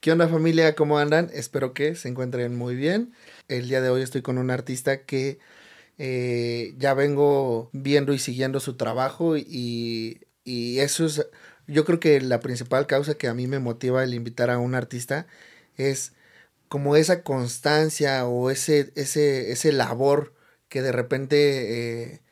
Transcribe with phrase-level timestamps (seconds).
[0.00, 0.76] ¿Qué onda familia?
[0.76, 1.28] ¿Cómo andan?
[1.32, 3.12] Espero que se encuentren muy bien.
[3.48, 5.40] El día de hoy estoy con un artista que
[5.98, 11.26] eh, ya vengo viendo y siguiendo su trabajo y, y eso es,
[11.66, 14.74] yo creo que la principal causa que a mí me motiva el invitar a un
[14.76, 15.26] artista
[15.76, 16.12] es
[16.68, 20.34] como esa constancia o ese, ese, ese labor
[20.68, 22.22] que de repente eh,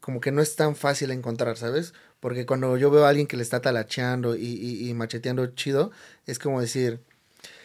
[0.00, 1.94] como que no es tan fácil encontrar, ¿sabes?
[2.20, 5.92] Porque cuando yo veo a alguien que le está talacheando y, y, macheteando chido,
[6.26, 7.00] es como decir,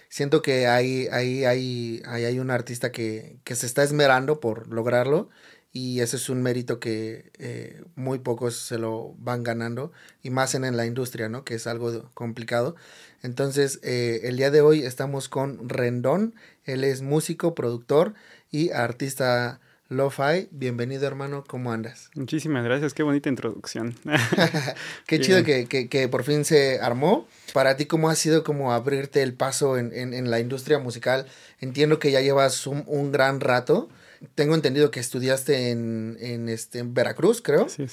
[0.09, 5.29] siento que hay, hay, hay, hay un artista que, que, se está esmerando por lograrlo
[5.71, 9.91] y ese es un mérito que eh, muy pocos se lo van ganando
[10.23, 11.43] y más en, en, la industria, ¿no?
[11.45, 12.75] Que es algo complicado.
[13.21, 16.33] Entonces, eh, el día de hoy estamos con Rendón,
[16.65, 18.15] él es músico, productor
[18.51, 19.59] y artista
[19.89, 20.48] Lo-Fi.
[20.52, 22.10] Bienvenido hermano, ¿cómo andas?
[22.16, 23.96] Muchísimas gracias, qué bonita introducción.
[25.07, 27.28] qué chido que, que, que, por fin se armó.
[27.54, 31.25] Para ti, ¿cómo ha sido como abrirte el paso en, en, en la industria musical?
[31.60, 33.90] Entiendo que ya llevas un, un gran rato
[34.36, 37.70] tengo entendido que estudiaste en, en, este, Veracruz, creo.
[37.70, 37.86] Sí.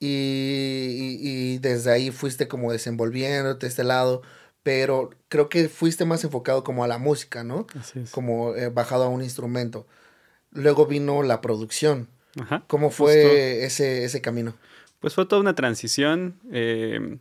[0.00, 4.22] Y, y, desde ahí fuiste como desenvolviéndote este lado,
[4.62, 7.66] pero creo que fuiste más enfocado como a la música, ¿no?
[7.78, 8.10] Así es.
[8.10, 9.86] Como eh, bajado a un instrumento.
[10.54, 12.08] Luego vino la producción.
[12.40, 14.54] Ajá, ¿Cómo fue ese, ese camino?
[15.00, 16.40] Pues fue toda una transición.
[16.50, 17.18] Eh,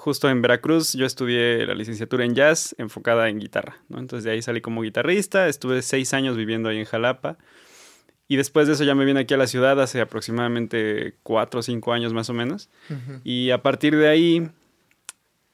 [0.00, 3.98] justo en Veracruz yo estudié la licenciatura en jazz enfocada en guitarra, ¿no?
[3.98, 7.36] Entonces de ahí salí como guitarrista, estuve seis años viviendo ahí en Jalapa
[8.26, 11.62] y después de eso ya me vine aquí a la ciudad hace aproximadamente cuatro o
[11.62, 12.70] cinco años más o menos
[13.24, 14.50] y a partir de ahí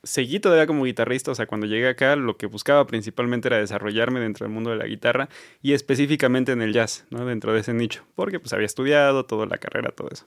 [0.07, 4.21] seguí todavía como guitarrista, o sea, cuando llegué acá lo que buscaba principalmente era desarrollarme
[4.21, 5.29] dentro del mundo de la guitarra
[5.63, 7.27] y específicamente en el jazz, ¿no?
[7.27, 10.27] Dentro de ese nicho, porque pues había estudiado toda la carrera, todo eso.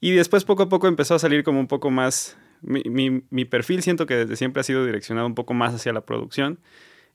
[0.00, 3.82] Y después poco a poco empezó a salir como un poco más mi, mi, perfil
[3.82, 6.60] siento que desde siempre ha sido direccionado un poco más hacia la producción.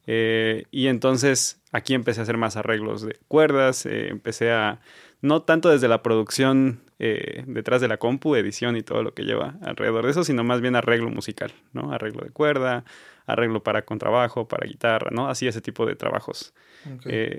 [0.05, 4.80] Eh, y entonces aquí empecé a hacer más arreglos de cuerdas, eh, empecé a,
[5.22, 9.23] no tanto desde la producción eh, detrás de la compu, edición y todo lo que
[9.23, 11.92] lleva alrededor de eso, sino más bien arreglo musical, ¿no?
[11.92, 12.86] Arreglo de cuerda,
[13.26, 15.30] arreglo para contrabajo, para guitarra, ¿no?
[15.30, 16.54] Así ese tipo de trabajos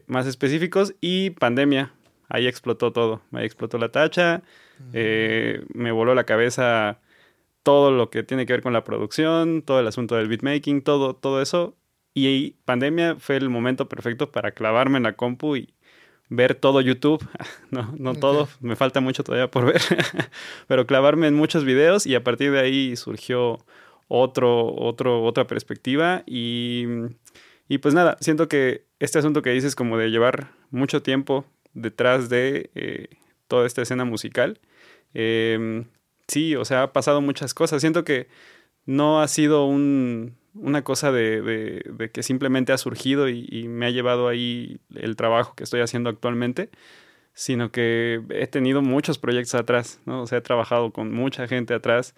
[0.06, 0.94] más específicos.
[1.00, 1.92] Y pandemia,
[2.28, 4.42] ahí explotó todo, ahí explotó la tacha,
[4.92, 7.00] me voló la cabeza
[7.62, 11.14] todo lo que tiene que ver con la producción, todo el asunto del beatmaking, todo,
[11.14, 11.76] todo eso.
[12.14, 15.74] Y pandemia fue el momento perfecto para clavarme en la compu y
[16.28, 17.26] ver todo YouTube.
[17.70, 19.82] No, no todo, me falta mucho todavía por ver,
[20.68, 23.58] pero clavarme en muchos videos y a partir de ahí surgió
[24.08, 26.86] otro, otro, otra perspectiva y,
[27.68, 31.44] y pues nada, siento que este asunto que dices como de llevar mucho tiempo
[31.74, 33.08] detrás de eh,
[33.46, 34.58] toda esta escena musical,
[35.12, 35.84] eh,
[36.26, 37.82] sí, o sea, ha pasado muchas cosas.
[37.82, 38.28] Siento que
[38.86, 43.90] no ha sido un, una cosa de, de, que simplemente ha surgido y, me ha
[43.90, 46.70] llevado ahí el trabajo que estoy haciendo actualmente,
[47.34, 50.22] sino que he tenido muchos proyectos atrás, ¿no?
[50.22, 52.14] O sea, he trabajado con mucha gente atrás.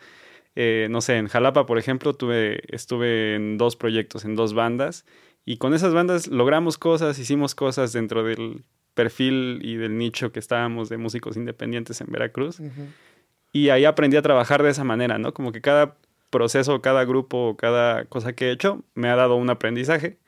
[0.56, 5.04] Eh, no sé, en Jalapa, por ejemplo, tuve, estuve en dos proyectos, en dos bandas,
[5.44, 8.64] y con esas bandas logramos cosas, hicimos cosas dentro del
[8.94, 12.60] perfil y del nicho que estábamos de músicos independientes en Veracruz.
[13.52, 15.34] Y ahí aprendí a trabajar de esa manera, ¿no?
[15.34, 15.96] Como que cada
[16.30, 20.18] proceso, cada grupo, cada cosa que he hecho me ha dado un aprendizaje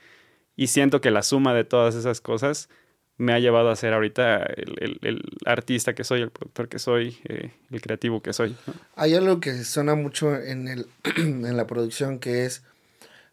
[0.56, 2.68] y siento que la suma de todas esas cosas
[3.16, 7.18] me ha llevado a ser ahorita el, el, artista que soy, el productor que soy,
[7.24, 8.56] eh, el creativo que soy.
[8.96, 10.86] Hay algo que suena mucho en, el,
[11.16, 12.62] en la producción que es,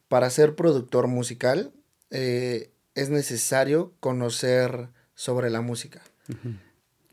[0.07, 1.71] para ser productor musical
[2.11, 6.01] eh, es necesario conocer sobre la música.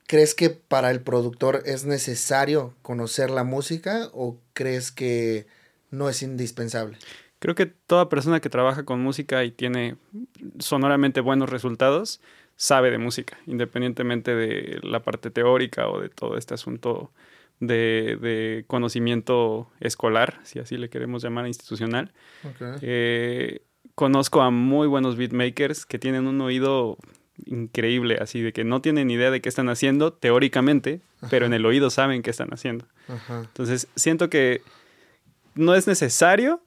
[0.06, 5.47] ¿Crees que para el productor es necesario conocer la música o crees que
[5.91, 6.99] no es indispensable?
[7.41, 9.97] Creo que toda persona que trabaja con música y tiene
[10.59, 12.21] sonoramente buenos resultados
[12.56, 17.11] sabe de música, independientemente de la parte teórica o de todo este asunto
[17.61, 22.12] de, conocimiento escolar, si así le queremos llamar institucional.
[22.81, 23.61] Eh,
[23.95, 26.97] conozco a muy buenos beatmakers que tienen un oído
[27.44, 31.00] increíble, así de que no tienen idea de qué están haciendo teóricamente,
[31.30, 32.86] pero en el oído saben qué están haciendo.
[33.28, 34.62] Entonces, siento que
[35.54, 36.62] no es necesario,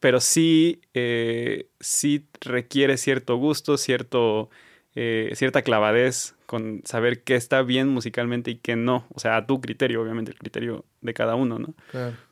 [0.00, 4.50] pero sí, eh, sí requiere cierto gusto, cierto,
[4.94, 9.06] eh, cierta clavadez con saber qué está bien musicalmente y qué no.
[9.12, 11.74] O sea, a tu criterio, obviamente, el criterio de cada uno, ¿no?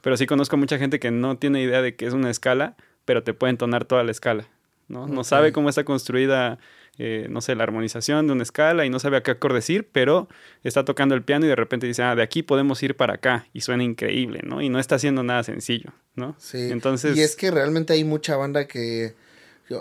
[0.00, 3.22] Pero sí conozco mucha gente que no tiene idea de qué es una escala, pero
[3.22, 4.48] te puede entonar toda la escala.
[4.88, 5.06] ¿no?
[5.06, 6.58] No sabe cómo está construida
[6.98, 9.88] eh, no sé, la armonización de una escala y no sabe a qué acorde decir,
[9.92, 10.28] pero
[10.64, 13.46] está tocando el piano y de repente dice, ah, de aquí podemos ir para acá
[13.52, 14.62] y suena increíble, ¿no?
[14.62, 16.34] Y no está haciendo nada sencillo, ¿no?
[16.38, 16.70] Sí.
[16.70, 17.16] Entonces...
[17.16, 19.14] Y es que realmente hay mucha banda que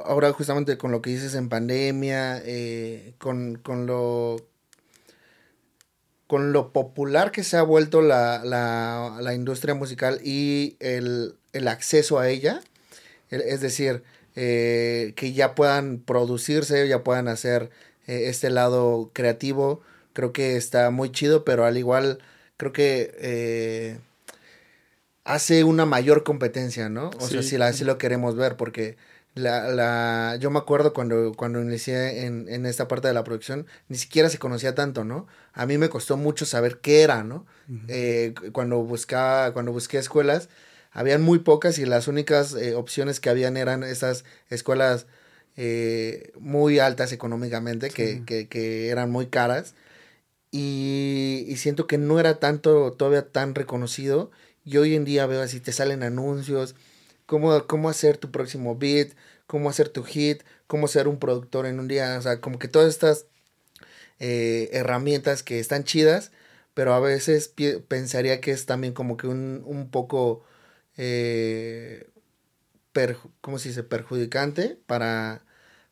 [0.05, 4.37] ahora justamente con lo que dices en pandemia, eh, con, con, lo
[6.27, 11.67] con lo popular que se ha vuelto la, la, la industria musical y el, el,
[11.67, 12.61] acceso a ella,
[13.29, 14.03] es decir,
[14.35, 17.69] eh, que ya puedan producirse, ya puedan hacer
[18.07, 19.81] eh, este lado creativo.
[20.13, 22.19] Creo que está muy chido, pero al igual
[22.57, 23.99] creo que eh,
[25.23, 27.11] hace una mayor competencia, ¿no?
[27.19, 28.97] O sea, si, la, si lo queremos ver, porque
[29.35, 33.67] la, la, yo me acuerdo cuando, cuando inicié en, en, esta parte de la producción,
[33.87, 35.27] ni siquiera se conocía tanto, ¿no?
[35.53, 37.45] A mí me costó mucho saber qué era, ¿no?
[38.51, 40.49] cuando buscaba, cuando busqué escuelas,
[40.95, 45.07] habían muy pocas y las únicas eh, opciones que habían eran esas escuelas
[45.57, 49.75] eh, muy altas económicamente, que, que, que, eran muy caras.
[50.51, 54.31] Y, y, siento que no era tanto, todavía tan reconocido.
[54.63, 56.75] Y hoy en día veo así, te salen anuncios,
[57.25, 59.09] cómo, cómo hacer tu próximo beat,
[59.47, 62.17] cómo hacer tu hit, cómo ser un productor en un día.
[62.17, 63.25] O sea, como que todas estas
[64.19, 66.31] eh, herramientas que están chidas,
[66.73, 67.53] pero a veces
[67.89, 70.45] pensaría que es también como que un, un poco
[70.97, 72.09] eh,
[73.41, 73.83] ¿cómo se dice?
[73.83, 75.43] perjudicante para,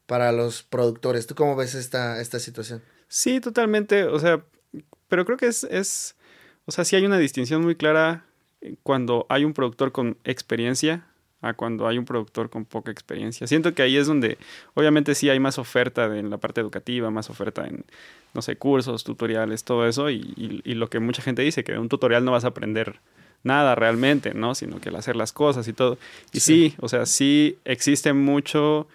[0.06, 1.28] para los productores.
[1.28, 2.82] ¿Tú cómo ves esta, esta situación?
[3.08, 4.06] Sí, totalmente.
[4.06, 4.44] O sea,
[5.08, 6.16] pero creo que es, es,
[6.66, 8.26] o sea, sí hay una distinción muy clara
[8.84, 11.06] cuando hay un productor con experiencia
[11.42, 13.46] a cuando hay un productor con poca experiencia.
[13.48, 14.38] Siento que ahí es donde,
[14.76, 17.84] obviamente sí hay más oferta en la parte educativa, más oferta en,
[18.34, 21.80] no sé, cursos, tutoriales, todo eso, y, y lo que mucha gente dice, que de
[21.80, 23.02] un tutorial no vas a aprender
[23.44, 24.56] nada realmente, ¿no?
[24.56, 25.98] Sino que el hacer las cosas y todo.
[26.32, 28.88] Y sí, o sea, sí existe mucho,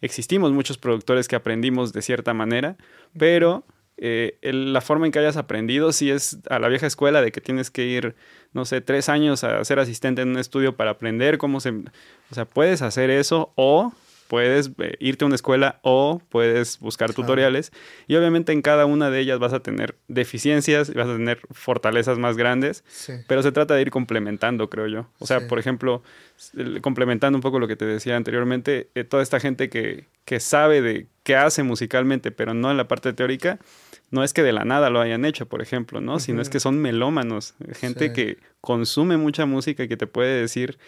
[0.00, 2.76] existimos muchos productores que aprendimos de cierta manera,
[3.18, 3.64] pero
[3.96, 7.42] eh, la forma en que hayas aprendido sí es a la vieja escuela de que
[7.42, 8.14] tienes que ir,
[8.54, 11.70] no sé, tres años a ser asistente en un estudio para aprender cómo se...
[11.70, 13.92] O sea, puedes hacer eso o
[14.30, 17.72] puedes eh, irte a una escuela o puedes buscar tutoriales.
[18.06, 21.40] Y obviamente en cada una de ellas vas a tener deficiencias y vas a tener
[21.50, 22.84] fortalezas más grandes,
[23.26, 25.08] pero se trata de ir complementando, creo yo.
[25.18, 26.04] O sea, por ejemplo,
[26.80, 30.80] complementando un poco lo que te decía anteriormente, eh, toda esta gente que, que sabe
[30.80, 33.58] de qué hace musicalmente, pero no en la parte teórica,
[34.12, 36.20] no es que de la nada lo hayan hecho, por ejemplo, ¿no?
[36.20, 40.78] Sino es que son melómanos, gente que consume mucha música y que te puede decir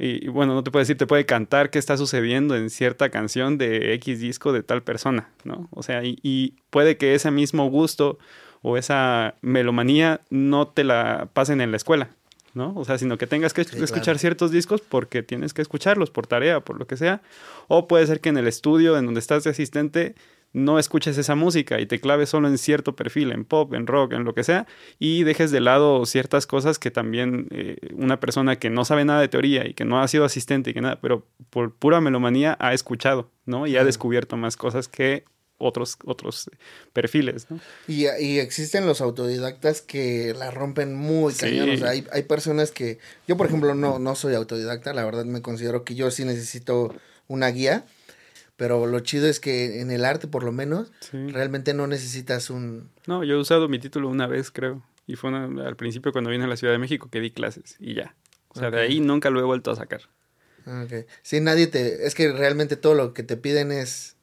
[0.00, 3.58] y, bueno, no te puede decir, te puede cantar qué está sucediendo en cierta canción
[3.58, 5.68] de X disco de tal persona, ¿no?
[5.72, 8.18] O sea, y, puede que ese mismo gusto
[8.62, 12.10] o esa melomanía no te la pasen en la escuela,
[12.54, 12.72] ¿no?
[12.76, 16.60] O sea, sino que tengas que escuchar ciertos discos porque tienes que escucharlos por tarea,
[16.60, 17.20] por lo que sea.
[17.66, 20.14] O puede ser que en el estudio en donde estás de asistente
[20.52, 24.12] no escuches esa música y te claves solo en cierto perfil, en pop, en rock,
[24.12, 24.66] en lo que sea,
[24.98, 29.20] y dejes de lado ciertas cosas que también eh, una persona que no sabe nada
[29.20, 32.56] de teoría y que no ha sido asistente y que nada, pero por pura melomanía
[32.60, 33.66] ha escuchado, ¿no?
[33.66, 35.24] Y ha descubierto más cosas que
[35.58, 36.50] otros, otros
[36.92, 37.60] perfiles, ¿no?
[37.86, 41.70] Y, y, existen los autodidactas que la rompen muy cañón.
[41.70, 42.98] O sea, hay, hay, personas que.
[43.26, 44.94] Yo, por ejemplo, no, no soy autodidacta.
[44.94, 46.94] La verdad, me considero que yo sí necesito
[47.26, 47.84] una guía.
[48.58, 52.90] Pero lo chido es que en el arte, por lo menos, realmente no necesitas un...
[53.06, 54.82] No, yo he usado mi título una vez, creo.
[55.06, 57.94] Y fue al principio cuando vine a la Ciudad de México que di clases y
[57.94, 58.16] ya.
[58.48, 60.00] O sea, de ahí nunca lo he vuelto a sacar.
[60.66, 61.06] Ok.
[61.22, 62.04] Sí, nadie te...
[62.04, 64.16] Es que realmente todo lo que te piden es...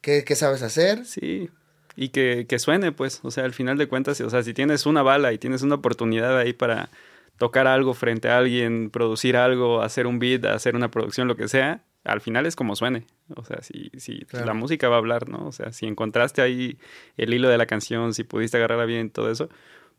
[0.00, 1.04] ¿Qué, qué sabes hacer?
[1.04, 1.50] Sí.
[1.94, 3.20] Y que, que suene, pues.
[3.22, 5.74] O sea, al final de cuentas, o sea, si tienes una bala y tienes una
[5.74, 6.88] oportunidad ahí para
[7.36, 11.48] tocar algo frente a alguien, producir algo, hacer un beat, hacer una producción, lo que
[11.48, 13.06] sea, al final es como suene.
[13.36, 15.46] O sea, si, si la música va a hablar, ¿no?
[15.46, 16.78] O sea, si encontraste ahí
[17.16, 19.48] el hilo de la canción, si pudiste agarrarla bien, todo eso,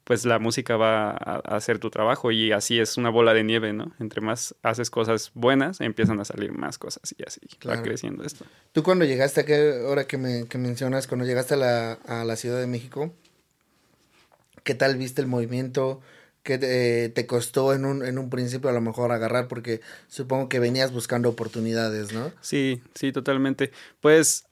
[0.04, 3.74] pues la música va a, hacer tu trabajo y así es una bola de nieve,
[3.74, 3.92] ¿no?
[4.00, 8.46] Entre más haces cosas buenas, empiezan a salir más cosas y así va creciendo esto.
[8.72, 12.36] Tú cuando llegaste, a ahora que, me, que mencionas, cuando llegaste a la, a la
[12.36, 13.14] Ciudad de México,
[14.64, 16.02] ¿qué tal viste el movimiento?
[16.44, 20.60] Que te, costó en un, en un principio a lo mejor agarrar porque supongo que
[20.60, 22.32] venías buscando oportunidades, ¿no?
[22.42, 23.72] Sí, sí, totalmente.
[24.00, 24.46] Pues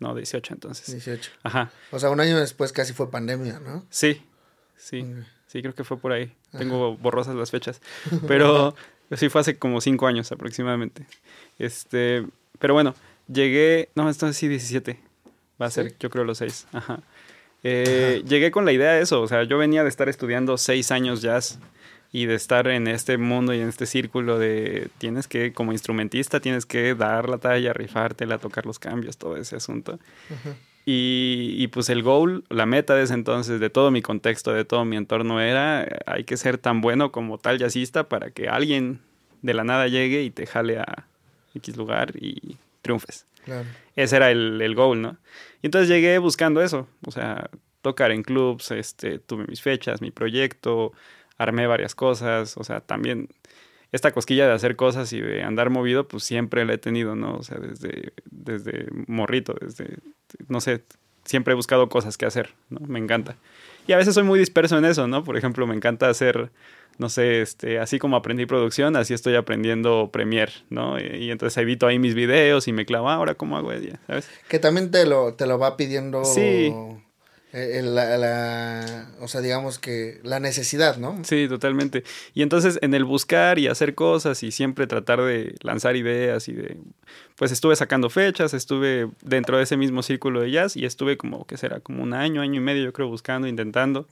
[0.00, 0.86] no, 18 entonces.
[0.86, 1.30] 18.
[1.42, 1.70] Ajá.
[1.90, 3.84] O sea, un año después casi fue pandemia, ¿no?
[3.90, 4.22] Sí,
[4.76, 5.04] sí.
[5.46, 6.32] Sí, creo que fue por ahí.
[6.56, 7.80] Tengo borrosas las fechas.
[8.28, 8.74] Pero
[9.16, 11.06] sí fue hace como cinco años aproximadamente.
[11.58, 12.26] Este,
[12.58, 12.94] pero bueno,
[13.28, 15.00] llegué, no, esto sí 17,
[15.60, 17.00] va a ser yo creo los 6, ajá.
[17.64, 20.92] Eh, llegué con la idea de eso, o sea, yo venía de estar estudiando 6
[20.92, 21.58] años jazz
[22.12, 26.40] y de estar en este mundo y en este círculo de tienes que, como instrumentista,
[26.40, 29.98] tienes que dar la talla, rifártela, tocar los cambios, todo ese asunto.
[30.86, 34.64] Y, y, pues el goal, la meta de ese entonces, de todo mi contexto, de
[34.64, 39.00] todo mi entorno era, hay que ser tan bueno como tal jazzista para que alguien
[39.42, 41.06] de la nada llegue y te jale a
[41.54, 43.26] X lugar y triunfes.
[43.96, 45.16] Ese era el, el goal, ¿no?
[45.62, 47.50] Y entonces llegué buscando eso, o sea,
[47.82, 50.92] tocar en clubs, este, tuve mis fechas, mi proyecto,
[51.38, 53.28] armé varias cosas, o sea, también
[53.92, 57.36] esta cosquilla de hacer cosas y de andar movido, pues siempre la he tenido, ¿no?
[57.36, 59.98] O sea, desde, desde morrito, desde,
[60.48, 60.82] no sé,
[61.24, 62.80] siempre he buscado cosas que hacer, ¿no?
[62.86, 63.36] Me encanta.
[63.86, 65.24] Y a veces soy muy disperso en eso, ¿no?
[65.24, 66.50] Por ejemplo, me encanta hacer,
[66.98, 71.00] no sé, este, así como aprendí producción, así estoy aprendiendo Premiere, ¿no?
[71.00, 74.28] Y, entonces edito ahí mis videos y me clavo, ah, ahora cómo hago ella, ¿sabes?
[74.48, 76.24] Que también te lo, te lo va pidiendo...
[76.24, 76.74] Sí
[77.52, 81.18] eh, la, o sea, digamos que la necesidad, ¿no?
[81.24, 82.04] Sí, totalmente.
[82.34, 86.52] Y entonces en el buscar y hacer cosas y siempre tratar de lanzar ideas y
[86.52, 86.76] de,
[87.36, 91.46] pues estuve sacando fechas, estuve dentro de ese mismo círculo de jazz y estuve como,
[91.46, 91.80] ¿qué será?
[91.80, 94.06] Como un año, año y medio yo creo buscando, intentando.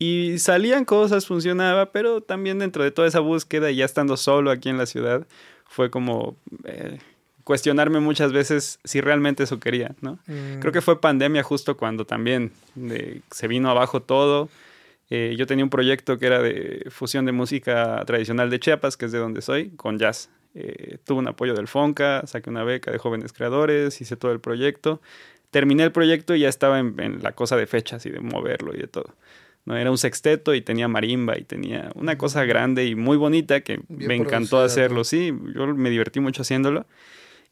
[0.00, 4.50] Y salían cosas, funcionaba, pero también dentro de toda esa búsqueda y ya estando solo
[4.50, 5.26] aquí en la ciudad,
[5.66, 6.36] fue como...
[6.64, 6.98] Eh,
[7.48, 10.18] cuestionarme muchas veces si realmente eso quería, ¿no?
[10.26, 10.60] Mm.
[10.60, 12.52] Creo que fue pandemia justo cuando también
[13.30, 14.50] se vino abajo todo.
[15.08, 19.06] Eh, yo tenía un proyecto que era de fusión de música tradicional de Chiapas, que
[19.06, 20.28] es de donde soy, con jazz.
[20.54, 24.40] Eh, tuve un apoyo del FONCA, saqué una beca de jóvenes creadores, hice todo el
[24.40, 25.00] proyecto.
[25.50, 28.76] Terminé el proyecto y ya estaba en, la cosa de fechas y de moverlo y
[28.76, 29.14] de todo.
[29.64, 29.74] ¿no?
[29.74, 33.80] Era un sexteto y tenía marimba y tenía una cosa grande y muy bonita que
[33.88, 35.02] me encantó hacerlo.
[35.02, 36.84] Sí, yo me divertí mucho haciéndolo.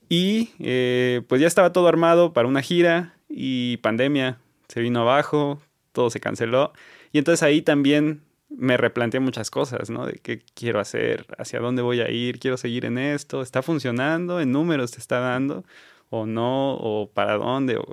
[0.09, 5.61] Y eh, pues ya estaba todo armado para una gira y pandemia se vino abajo,
[5.93, 6.73] todo se canceló.
[7.13, 10.07] Y entonces ahí también me replanteé muchas cosas, ¿no?
[10.07, 14.41] De qué quiero hacer, hacia dónde voy a ir, quiero seguir en esto, está funcionando,
[14.41, 15.65] en números te está dando,
[16.11, 17.85] o no, o para dónde, o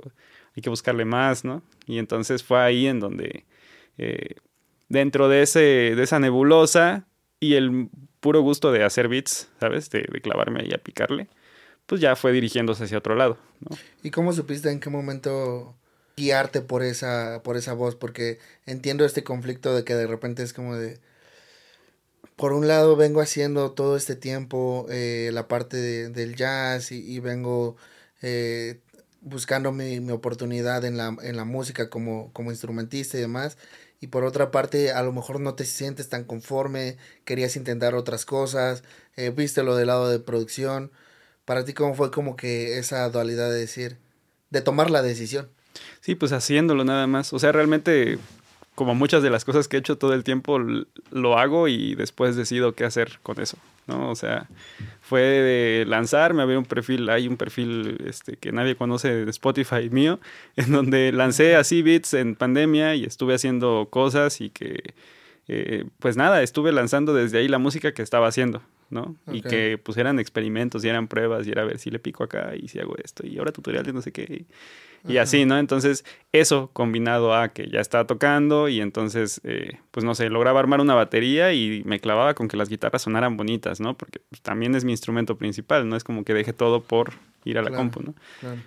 [0.56, 1.62] hay que buscarle más, ¿no?
[1.86, 3.44] Y entonces fue ahí en donde,
[3.98, 4.36] eh,
[4.88, 5.60] dentro de, ese,
[5.96, 7.06] de esa nebulosa
[7.40, 7.88] y el
[8.20, 9.90] puro gusto de hacer beats, ¿sabes?
[9.90, 11.28] De, de clavarme ahí a picarle
[11.86, 13.38] pues ya fue dirigiéndose hacia otro lado.
[14.02, 15.74] ¿Y cómo supiste en qué momento
[16.16, 17.94] guiarte por esa, por esa voz?
[17.94, 20.98] Porque entiendo este conflicto de que de repente es como de,
[22.36, 27.76] por un lado vengo haciendo todo este tiempo eh, la parte del jazz y, vengo
[28.22, 28.80] eh,
[29.20, 33.56] buscando mi, mi, oportunidad en la, en la música como, como instrumentista y demás.
[34.00, 38.26] Y por otra parte, a lo mejor no te sientes tan conforme, querías intentar otras
[38.26, 38.82] cosas,
[39.16, 40.90] eh, viste lo del lado de producción.
[41.44, 43.98] Para ti, ¿cómo fue como que esa dualidad de decir,
[44.50, 45.48] de tomar la decisión?
[46.00, 47.32] Sí, pues haciéndolo nada más.
[47.32, 48.18] O sea, realmente,
[48.74, 50.58] como muchas de las cosas que he hecho todo el tiempo,
[51.10, 54.10] lo hago y después decido qué hacer con eso, ¿no?
[54.10, 54.48] O sea,
[55.02, 59.90] fue de lanzarme, había un perfil, hay un perfil este, que nadie conoce de Spotify
[59.90, 60.20] mío,
[60.56, 64.94] en donde lancé así beats en pandemia y estuve haciendo cosas y que,
[65.48, 68.62] eh, pues nada, estuve lanzando desde ahí la música que estaba haciendo.
[68.94, 69.16] ¿No?
[69.30, 72.24] Y que pues eran experimentos y eran pruebas y era a ver si le pico
[72.24, 74.46] acá y si hago esto y ahora tutorial de no sé qué.
[75.06, 75.58] Y, así, ¿no?
[75.58, 80.60] Entonces, eso combinado a que ya estaba tocando y entonces, eh, pues no sé, lograba
[80.60, 83.98] armar una batería y me clavaba con que las guitarras sonaran bonitas, ¿no?
[83.98, 87.12] Porque pues, también es mi instrumento principal, no es como que deje todo por
[87.44, 88.14] ir a la compu, ¿no?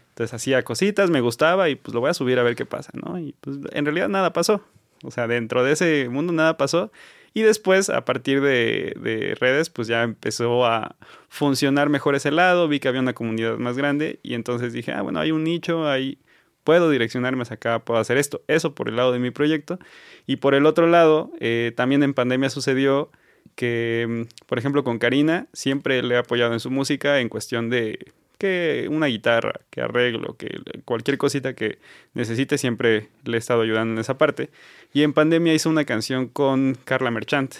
[0.09, 2.91] Entonces hacía cositas, me gustaba y pues lo voy a subir a ver qué pasa,
[2.93, 3.17] ¿no?
[3.17, 4.61] Y pues en realidad nada pasó.
[5.03, 6.91] O sea, dentro de ese mundo nada pasó.
[7.37, 10.95] Y después, a partir de, redes, pues ya empezó a
[11.29, 15.03] funcionar mejor ese lado, vi que había una comunidad más grande y entonces dije, ah,
[15.03, 16.17] bueno, hay un nicho, ahí
[16.63, 19.77] puedo direccionarme hacia acá, puedo hacer esto, eso por el lado de mi proyecto.
[20.25, 23.11] Y por el otro lado, eh, también en pandemia sucedió
[23.53, 27.69] que, mm, por ejemplo, con Karina, siempre le he apoyado en su música en cuestión
[27.69, 31.79] de que una guitarra, que arreglo, que cualquier cosita que
[32.13, 34.49] necesite, siempre le he estado ayudando en esa parte.
[34.93, 37.55] Y en pandemia hizo una canción con Carla Merchant.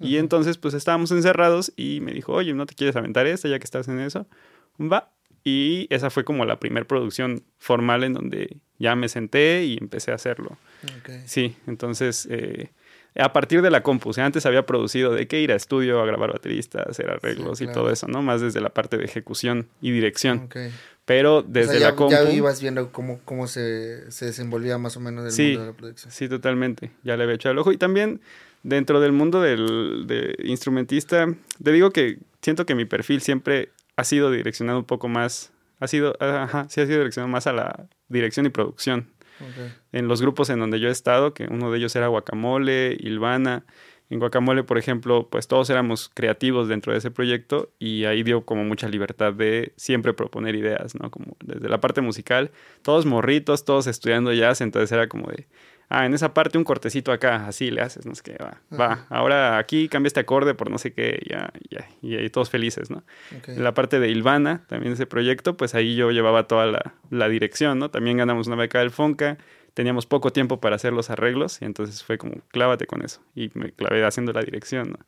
[0.00, 3.58] Y entonces pues estábamos encerrados y me dijo, oye, ¿no te quieres aventar esta ya
[3.58, 4.26] que estás en eso?
[4.80, 5.12] Va.
[5.44, 10.10] Y esa fue como la primera producción formal en donde ya me senté y empecé
[10.10, 10.56] a hacerlo.
[11.26, 12.70] Sí, entonces eh,
[13.16, 14.10] a partir de la compu.
[14.10, 17.60] O sea, antes había producido de que ir a estudio a grabar bateristas, hacer arreglos
[17.60, 18.22] y todo eso, ¿no?
[18.22, 20.48] Más desde la parte de ejecución y dirección.
[21.04, 22.12] Pero desde la compu.
[22.12, 25.76] Ya ibas viendo cómo, cómo se, se desenvolvía más o menos el mundo de la
[25.76, 26.12] producción.
[26.12, 26.92] Sí, totalmente.
[27.02, 27.72] Ya le había echado el ojo.
[27.72, 28.20] Y también
[28.62, 31.26] dentro del mundo del de instrumentista,
[31.62, 35.88] te digo que siento que mi perfil siempre ha sido direccionado un poco más, ha
[35.88, 39.08] sido, ajá, sí ha sido direccionado más a la dirección y producción.
[39.92, 43.64] En los grupos en donde yo he estado, que uno de ellos era Guacamole, Ilvana,
[44.10, 48.44] en Guacamole, por ejemplo, pues todos éramos creativos dentro de ese proyecto y ahí dio
[48.44, 51.12] como mucha libertad de siempre proponer ideas, ¿no?
[51.12, 52.50] Como desde la parte musical,
[52.82, 55.46] todos morritos, todos estudiando jazz, entonces era como de,
[55.90, 59.06] ah, en esa parte un cortecito acá, así le haces, no sé qué, va, va,
[59.10, 63.02] ahora aquí cambia este acorde por no sé qué, ya, ya, y todos felices, ¿no?
[63.46, 67.28] En la parte de Ilvana, también ese proyecto, pues ahí yo llevaba toda la, la
[67.28, 67.90] dirección, ¿no?
[67.90, 69.36] También ganamos una beca del Fonca,
[69.74, 73.20] teníamos poco tiempo para hacer los arreglos y entonces fue como, clávate con eso.
[73.34, 74.98] Y me clavé haciendo la dirección, ¿no?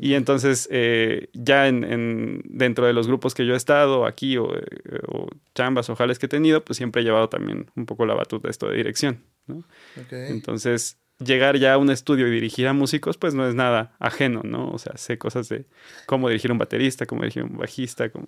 [0.00, 4.54] Y entonces eh, ya en, dentro de los grupos que yo he estado aquí o,
[4.56, 4.64] eh,
[5.08, 8.14] o, chambas o jales que he tenido, pues siempre he llevado también un poco la
[8.14, 9.22] batuta de esto de dirección.
[9.46, 9.64] ¿no?
[10.10, 14.42] Entonces llegar ya a un estudio y dirigir a músicos, pues no es nada ajeno,
[14.42, 14.70] ¿no?
[14.70, 15.66] O sea, sé cosas de
[16.06, 18.26] cómo dirigir un baterista, cómo dirigir un bajista, cómo...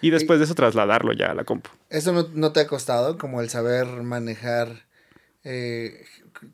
[0.00, 1.70] Y después de eso trasladarlo ya a la compu.
[1.90, 4.86] ¿Eso no, no te ha costado como el saber manejar
[5.44, 6.04] eh,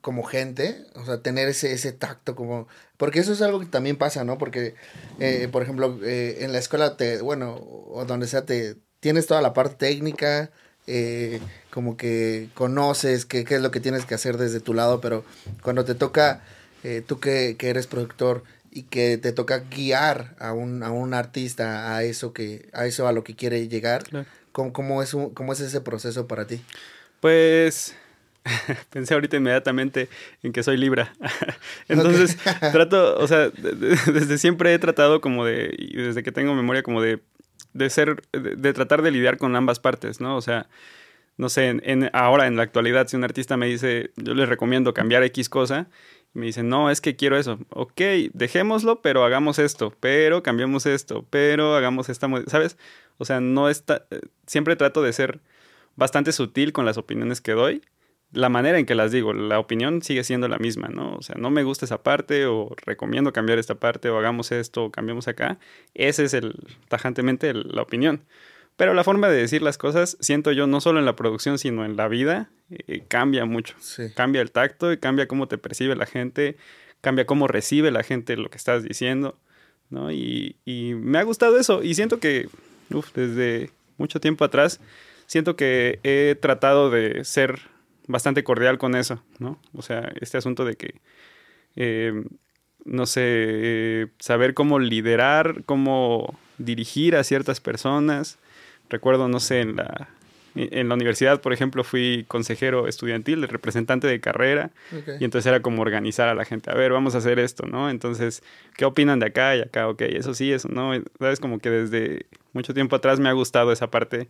[0.00, 2.66] como gente, o sea, tener ese, ese tacto como...
[2.96, 4.38] Porque eso es algo que también pasa, ¿no?
[4.38, 4.74] Porque,
[5.20, 9.42] eh, por ejemplo, eh, en la escuela, te, bueno, o donde sea, te tienes toda
[9.42, 10.50] la parte técnica,
[11.70, 15.24] como que conoces qué, qué es lo que tienes que hacer desde tu lado, pero
[15.62, 16.42] cuando te toca,
[17.06, 21.94] tú que, que, eres productor y que te toca guiar a un, a un artista
[21.96, 24.04] a eso, que, a eso a lo que quiere llegar,
[24.52, 26.62] ¿cómo, cómo, es ¿cómo es ese proceso para ti?
[27.20, 27.94] Pues
[28.90, 30.08] pensé ahorita inmediatamente
[30.42, 31.12] en que soy Libra.
[31.88, 32.36] Entonces,
[32.72, 37.02] trato, o sea, desde siempre he tratado como de, y desde que tengo memoria, como
[37.02, 37.20] de,
[37.72, 40.36] de ser, de, tratar de lidiar con ambas partes, ¿no?
[40.36, 40.68] O sea,
[41.36, 44.94] no sé, en, ahora en la actualidad, si un artista me dice, yo les recomiendo
[44.94, 45.88] cambiar X cosa,
[46.34, 47.58] y me dicen, no, es que quiero eso.
[47.70, 48.00] Ok,
[48.32, 52.76] dejémoslo, pero hagamos esto, pero cambiemos esto, pero hagamos esta, ¿sabes?
[53.18, 55.40] O sea, no está, eh, siempre trato de ser
[55.96, 57.82] bastante sutil con las opiniones que doy
[58.36, 61.14] la manera en que las digo, la opinión sigue siendo la misma, ¿no?
[61.16, 64.84] O sea, no me gusta esa parte o recomiendo cambiar esta parte o hagamos esto
[64.84, 65.58] o cambiemos acá.
[65.94, 66.54] Ese es el,
[66.88, 68.20] tajantemente la opinión.
[68.76, 71.86] Pero la forma de decir las cosas, siento yo, no solo en la producción, sino
[71.86, 73.74] en la vida, eh, cambia mucho.
[74.14, 76.58] Cambia el tacto y cambia cómo te percibe la gente,
[77.00, 79.38] cambia cómo recibe la gente lo que estás diciendo,
[79.88, 80.12] ¿no?
[80.12, 82.50] Y, y me ha gustado eso y siento que,
[82.90, 84.78] uf, desde mucho tiempo atrás,
[85.26, 87.60] siento que he tratado de ser
[88.06, 89.58] bastante cordial con eso, ¿no?
[89.74, 90.94] O sea, este asunto de que,
[91.76, 92.24] eh,
[92.84, 98.38] no sé, eh, saber cómo liderar, cómo dirigir a ciertas personas.
[98.88, 100.08] Recuerdo, no sé, en la,
[100.56, 104.70] en la universidad, por ejemplo, fui consejero estudiantil, representante de carrera,
[105.20, 107.90] y entonces era como organizar a la gente, a ver, vamos a hacer esto, ¿no?
[107.90, 108.42] Entonces,
[108.76, 109.88] ¿qué opinan de acá y acá?
[109.88, 113.72] Ok, eso sí, eso no, sabes, como que desde mucho tiempo atrás me ha gustado
[113.72, 114.28] esa parte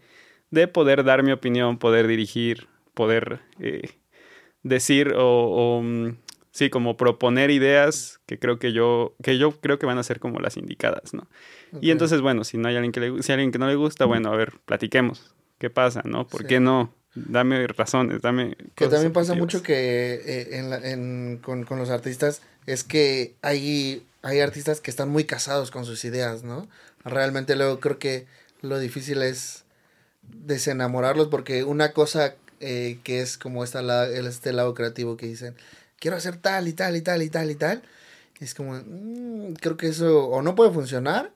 [0.51, 3.91] de poder dar mi opinión, poder dirigir, poder eh,
[4.63, 6.17] decir o, mm,
[6.51, 10.19] sí, como proponer ideas que creo que yo, que yo creo que van a ser
[10.19, 11.29] como las indicadas, ¿no?
[11.81, 13.75] Y entonces, bueno, si no hay alguien que le, si hay alguien que no le
[13.75, 15.35] gusta, bueno, a ver, platiquemos.
[15.59, 16.27] ¿Qué pasa, no?
[16.27, 16.93] ¿Por qué no?
[17.15, 18.57] Dame razones, dame...
[18.75, 24.03] Que también pasa mucho que eh, en en, con, con, los artistas es que hay,
[24.23, 26.67] hay artistas que están muy casados con sus ideas, ¿no?
[27.05, 28.27] Realmente luego creo que
[28.63, 29.65] lo difícil es
[30.23, 35.55] desenamorarlos porque una cosa eh, que es como esta este lado creativo que dicen,
[35.99, 37.83] quiero hacer tal y tal y tal y tal y tal.
[38.41, 41.33] Es como, mm, creo que eso o no puede funcionar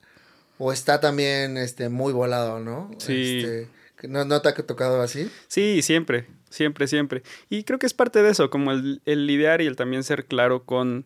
[0.57, 2.91] o está también este, muy volado, ¿no?
[2.99, 3.39] Sí.
[3.39, 5.29] Este, ¿no, ¿No te ha tocado así?
[5.47, 7.23] Sí, siempre, siempre, siempre.
[7.49, 10.25] Y creo que es parte de eso, como el, el lidiar y el también ser
[10.25, 11.05] claro con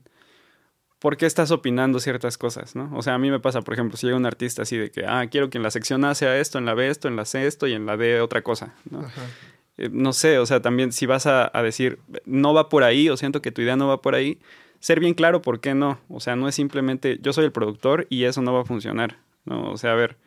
[1.00, 2.90] por qué estás opinando ciertas cosas, ¿no?
[2.96, 5.06] O sea, a mí me pasa, por ejemplo, si llega un artista así de que,
[5.06, 7.26] ah, quiero que en la sección A sea esto, en la B esto, en la
[7.26, 9.00] C esto y en la D otra cosa, ¿no?
[9.02, 9.22] Ajá.
[9.78, 13.18] Eh, no sé, o sea, también si vas a, decir, no va por ahí o
[13.18, 14.40] siento que tu idea no va por ahí,
[14.80, 16.00] ser bien claro por qué no.
[16.10, 19.18] O sea, no es simplemente yo soy el productor y eso no va a funcionar.
[19.46, 19.72] ¿no?
[19.72, 20.18] O sea, a ver,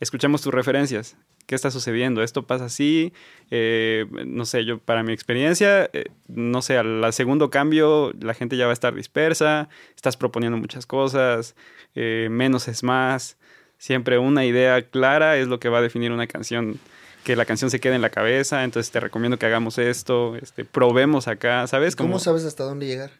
[0.00, 1.16] escuchemos tus referencias.
[1.46, 2.22] ¿Qué está sucediendo?
[2.22, 3.12] Esto pasa así.
[3.50, 8.56] Eh, no sé, yo para mi experiencia, eh, no sé, al, segundo cambio la gente
[8.56, 11.54] ya va a estar dispersa, estás proponiendo muchas cosas,
[11.94, 13.36] menos es más.
[13.76, 16.78] Siempre una idea clara es lo que va a definir una canción
[17.24, 20.64] que la canción se quede en la cabeza, entonces te recomiendo que hagamos esto, este,
[20.64, 21.96] probemos acá, ¿sabes?
[21.96, 23.10] ¿Cómo sabes hasta dónde llegar?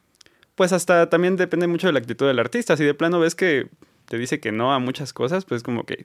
[0.54, 2.76] Pues hasta también depende mucho de la actitud del artista.
[2.76, 3.68] Si de plano ves que
[4.06, 6.04] te dice que no a muchas cosas, pues como que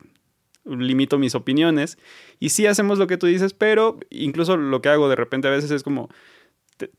[0.66, 1.98] limito mis opiniones.
[2.40, 5.52] Y sí hacemos lo que tú dices, pero incluso lo que hago de repente a
[5.52, 6.10] veces es como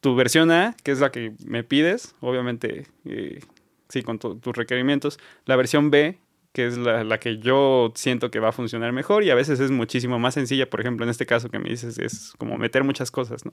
[0.00, 3.40] tu versión A, que es la que me pides, obviamente, eh,
[3.88, 5.18] sí, con tus requerimientos.
[5.46, 6.18] La versión B,
[6.52, 9.70] que es la, que yo siento que va a funcionar mejor y a veces es
[9.70, 10.68] muchísimo más sencilla.
[10.68, 13.52] Por ejemplo, en este caso que me dices, es como meter muchas cosas, ¿no?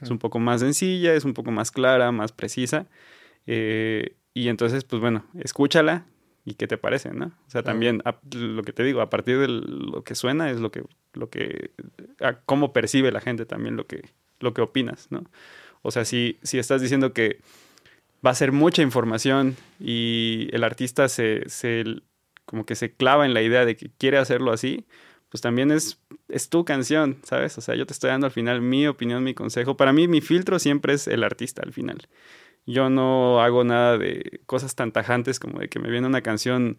[0.00, 2.86] Es un poco más sencilla, es un poco más clara, más precisa.
[3.46, 6.06] Eh, y entonces, pues bueno, escúchala
[6.44, 7.26] y qué te parece, ¿no?
[7.26, 10.70] O sea, también lo que te digo, a partir de lo que suena es lo
[10.70, 11.72] que, lo que,
[12.44, 15.24] cómo percibe la gente también lo que, lo que opinas, ¿no?
[15.82, 17.40] O sea, si, si estás diciendo que
[18.24, 21.84] va a ser mucha información y el artista se, se
[22.46, 24.86] como que se clava en la idea de que quiere hacerlo así,
[25.28, 27.58] pues también es, es tu canción, ¿sabes?
[27.58, 29.76] O sea, yo te estoy dando al final mi opinión, mi consejo.
[29.76, 31.98] Para mí mi filtro siempre es el artista al final.
[32.64, 36.78] Yo no hago nada de cosas tan tajantes como de que me viene una canción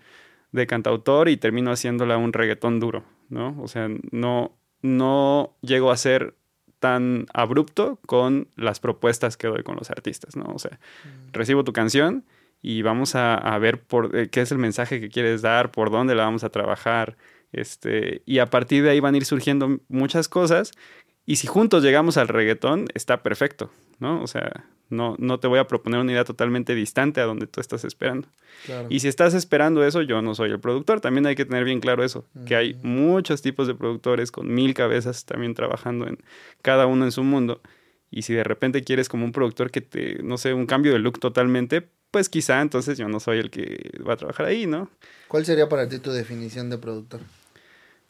[0.51, 3.55] de cantautor y termino haciéndola un reggaetón duro, ¿no?
[3.61, 6.35] O sea, no, no llego a ser
[6.79, 10.45] tan abrupto con las propuestas que doy con los artistas, ¿no?
[10.53, 11.33] O sea, mm.
[11.33, 12.25] recibo tu canción
[12.61, 16.15] y vamos a, ver por eh, qué es el mensaje que quieres dar, por dónde
[16.15, 17.17] la vamos a trabajar,
[17.51, 20.71] este, y a partir de ahí van a ir surgiendo muchas cosas,
[21.25, 24.21] y si juntos llegamos al reggaetón, está perfecto, ¿no?
[24.23, 27.59] O sea, no, no te voy a proponer una idea totalmente distante a donde tú
[27.59, 28.29] estás esperando.
[28.89, 31.01] Y si estás esperando eso, yo no soy el productor.
[31.01, 34.73] También hay que tener bien claro eso, que hay muchos tipos de productores con mil
[34.73, 36.17] cabezas también trabajando en
[36.61, 37.61] cada uno en su mundo.
[38.09, 40.99] Y si de repente quieres como un productor que te, no sé, un cambio de
[40.99, 44.89] look totalmente, pues quizá entonces yo no soy el que va a trabajar ahí, ¿no?
[45.27, 47.21] ¿Cuál sería para ti tu definición de productor?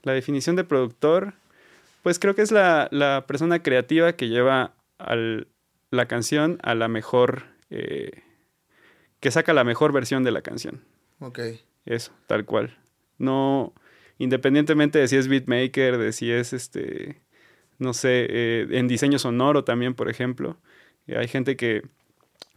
[0.03, 1.33] La definición de productor,
[2.03, 5.47] pues creo que es la, la persona creativa que lleva al,
[5.91, 8.23] la canción a la mejor, eh,
[9.19, 10.83] que saca la mejor versión de la canción.
[11.19, 11.39] Ok.
[11.85, 12.77] Eso, tal cual.
[13.17, 13.73] No,
[14.17, 17.21] independientemente de si es beatmaker, de si es este,
[17.79, 20.57] no sé, eh, en diseño sonoro también, por ejemplo.
[21.07, 21.83] hay gente que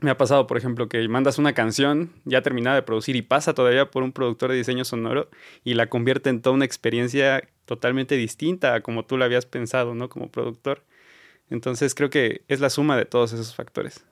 [0.00, 3.54] me ha pasado, por ejemplo, que mandas una canción ya terminada de producir y pasa
[3.54, 5.28] todavía por un productor de diseño sonoro
[5.62, 9.94] y la convierte en toda una experiencia totalmente distinta a como tú la habías pensado,
[9.94, 10.08] ¿no?
[10.08, 10.82] Como productor.
[11.50, 14.04] Entonces creo que es la suma de todos esos factores.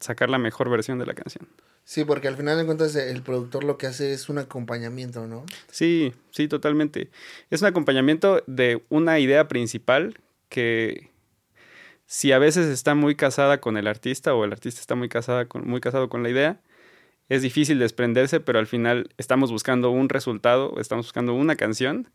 [0.00, 1.46] Sacar la mejor versión de la canción.
[1.84, 5.44] Sí, porque al final de cuentas el productor lo que hace es un acompañamiento, ¿no?
[5.70, 7.10] Sí, sí, totalmente.
[7.50, 10.18] Es un acompañamiento de una idea principal
[10.48, 11.10] que
[12.06, 15.46] si a veces está muy casada con el artista o el artista está muy, casada
[15.46, 16.60] con, muy casado con la idea,
[17.28, 22.10] es difícil desprenderse, pero al final estamos buscando un resultado, estamos buscando una canción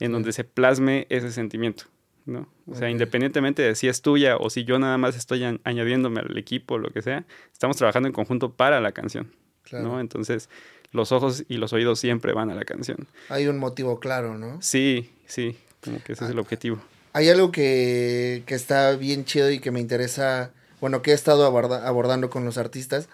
[0.00, 1.84] en donde se plasme ese sentimiento.
[2.26, 2.48] ¿No?
[2.66, 6.36] O sea, independientemente de si es tuya o si yo nada más estoy añadiéndome al
[6.38, 9.32] equipo o lo que sea, estamos trabajando en conjunto para la canción,
[9.72, 10.00] ¿no?
[10.00, 10.48] Entonces,
[10.92, 13.08] los ojos y los oídos siempre van a la canción.
[13.28, 14.60] Hay un motivo claro, ¿no?
[14.62, 16.78] Sí, sí, como que ese es el ah, objetivo.
[17.12, 21.44] Hay algo que, que, está bien chido y que me interesa, bueno, que he estado
[21.44, 23.08] abordando con los artistas,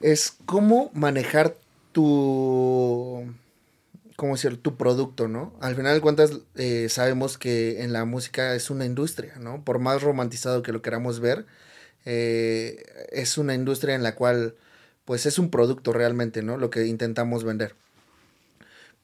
[0.00, 1.56] es cómo manejar
[1.92, 3.24] tu
[4.18, 5.54] como decir, tu producto, ¿no?
[5.60, 9.64] Al final de cuentas, eh, sabemos que en la música es una industria, ¿no?
[9.64, 11.46] Por más romantizado que lo queramos ver,
[12.04, 14.56] eh, es una industria en la cual,
[15.04, 16.56] pues es un producto realmente, ¿no?
[16.56, 17.76] Lo que intentamos vender.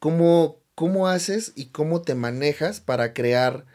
[0.00, 3.66] ¿Cómo, cómo haces y cómo te manejas para crear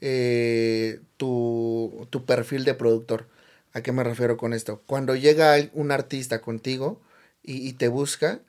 [0.00, 3.28] eh, tu, tu perfil de productor?
[3.74, 4.82] ¿A qué me refiero con esto?
[4.86, 7.00] Cuando llega un artista contigo
[7.44, 8.40] y te busca,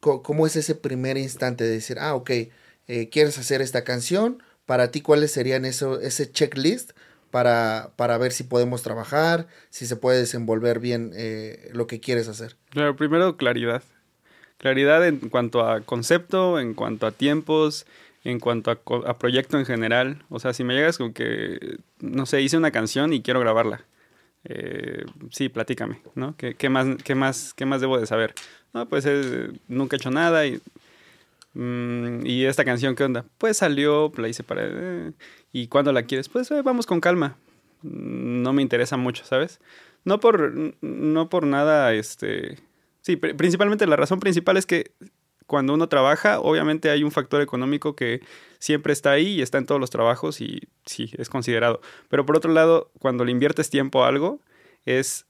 [0.00, 4.42] ¿Cómo es ese primer instante de decir, ah, ok, eh, quieres hacer esta canción?
[4.64, 6.92] Para ti, ¿cuáles serían eso, ese checklist
[7.30, 12.28] para, para ver si podemos trabajar, si se puede desenvolver bien eh, lo que quieres
[12.28, 12.56] hacer?
[12.70, 13.82] Claro, primero claridad.
[14.58, 17.86] Claridad en cuanto a concepto, en cuanto a tiempos,
[18.24, 20.24] en cuanto a, proyecto en general.
[20.28, 23.84] O sea, si me llegas con que, no sé, hice una canción y quiero grabarla.
[24.44, 26.36] Eh, sí, platícame, ¿no?
[26.36, 28.34] ¿Qué, ¿Qué, más, qué, más, ¿Qué más debo de saber?
[28.72, 30.60] No, pues eh, nunca he hecho nada y,
[31.54, 33.24] mm, y esta canción, ¿qué onda?
[33.38, 34.62] Pues salió, la hice para...
[34.64, 35.12] Eh,
[35.52, 36.28] ¿Y cuándo la quieres?
[36.28, 37.36] Pues eh, vamos con calma.
[37.82, 39.60] No me interesa mucho, ¿sabes?
[40.04, 40.52] No por,
[40.82, 42.58] no por nada, este...
[43.02, 44.92] Sí, principalmente la razón principal es que
[45.50, 48.20] cuando uno trabaja, obviamente hay un factor económico que
[48.60, 51.80] siempre está ahí y está en todos los trabajos y sí, es considerado.
[52.08, 54.38] Pero por otro lado, cuando le inviertes tiempo a algo,
[54.84, 55.26] es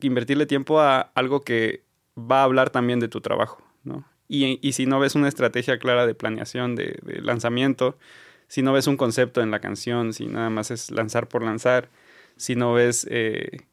[0.00, 1.82] invertirle tiempo a algo que
[2.30, 4.04] va a hablar también de tu trabajo, ¿no?
[4.28, 7.98] Y, y si no ves una estrategia clara de planeación, de, lanzamiento,
[8.46, 11.88] si no ves un concepto en la canción, si nada más es lanzar por lanzar,
[12.36, 13.66] si no ves eh,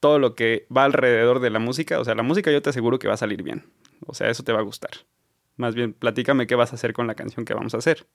[0.00, 2.98] todo lo que va alrededor de la música, o sea, la música yo te aseguro
[2.98, 3.64] que va a salir bien,
[4.06, 4.90] o sea, eso te va a gustar.
[5.56, 8.06] Más bien, platícame qué vas a hacer con la canción que vamos a hacer.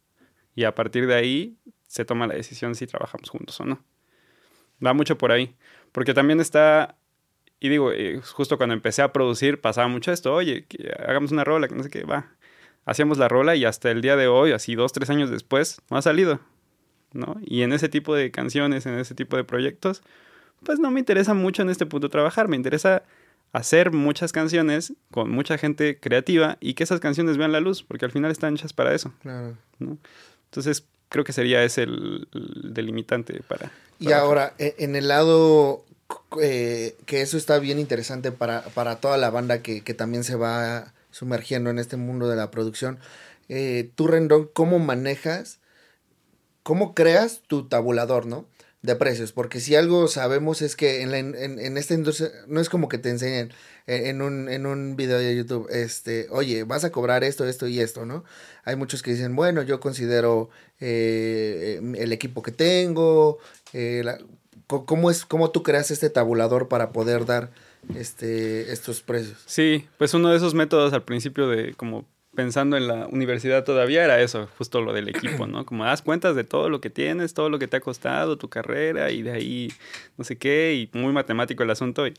[0.55, 1.57] Y a partir de ahí
[1.87, 3.83] se toma la decisión si trabajamos juntos o no.
[4.85, 5.55] Va mucho por ahí.
[5.91, 6.97] Porque también está
[7.63, 10.65] y digo, eh, justo cuando empecé a producir pasaba mucho esto, oye,
[11.07, 12.25] hagamos una rola, que no sé qué, va.
[12.85, 15.97] Hacíamos la rola y hasta el día de hoy, así dos, tres años después, no
[15.97, 16.39] ha salido,
[17.13, 17.39] ¿no?
[17.45, 20.01] Y en ese tipo de canciones, en ese tipo de proyectos,
[20.63, 23.03] pues no me interesa mucho en este punto trabajar, me interesa
[23.53, 28.05] hacer muchas canciones con mucha gente creativa y que esas canciones vean la luz, porque
[28.05, 29.13] al final están hechas para eso.
[29.21, 29.55] Claro.
[29.77, 29.99] ¿no?
[30.45, 32.27] Entonces, creo que sería ese el,
[32.63, 35.85] delimitante para, Y ahora, e, en el lado
[36.41, 40.35] eh, que eso está bien interesante para, para toda la banda que, que, también se
[40.35, 42.99] va sumergiendo en este mundo de la producción.
[43.49, 45.59] Eh, tú, Rendón, ¿cómo manejas,
[46.63, 48.45] cómo creas tu tabulador, no?
[48.81, 52.67] De precios, porque si algo sabemos es que en, en, en esta industria no es
[52.67, 53.51] como que te enseñen
[53.87, 57.79] en un, en un video de YouTube, este, oye, vas a cobrar esto, esto y
[57.79, 58.23] esto, ¿no?
[58.63, 63.39] Hay muchos que dicen, bueno, yo considero eh, el equipo que tengo,
[63.73, 64.03] eh,
[64.71, 67.51] ¿Cómo, es, ¿Cómo tú creas este tabulador para poder dar
[67.95, 69.37] este, estos precios?
[69.45, 74.03] Sí, pues uno de esos métodos al principio de como pensando en la universidad todavía
[74.03, 75.65] era eso, justo lo del equipo, ¿no?
[75.65, 78.49] Como das cuentas de todo lo que tienes, todo lo que te ha costado, tu
[78.49, 79.73] carrera y de ahí
[80.17, 82.13] no sé qué, y muy matemático el asunto y,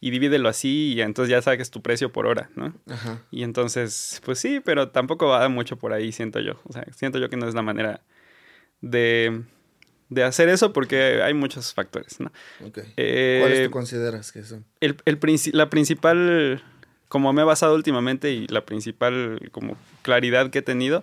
[0.00, 2.74] y divídelo así y entonces ya saques tu precio por hora, ¿no?
[2.90, 3.22] Ajá.
[3.30, 6.60] Y entonces, pues sí, pero tampoco va mucho por ahí, siento yo.
[6.64, 8.00] O sea, siento yo que no es la manera
[8.80, 9.42] de
[10.14, 12.30] de hacer eso porque hay muchos factores, ¿no?
[12.96, 14.64] Eh, ¿Cuáles tú consideras que son?
[14.80, 15.18] El, el,
[15.52, 16.62] la principal,
[17.08, 21.02] como me he basado últimamente y la principal como claridad que he tenido,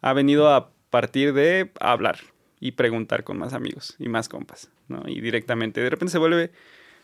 [0.00, 2.18] ha venido a partir de hablar
[2.60, 5.02] y preguntar con más amigos y más compas, ¿no?
[5.06, 6.50] Y directamente, de repente se vuelve,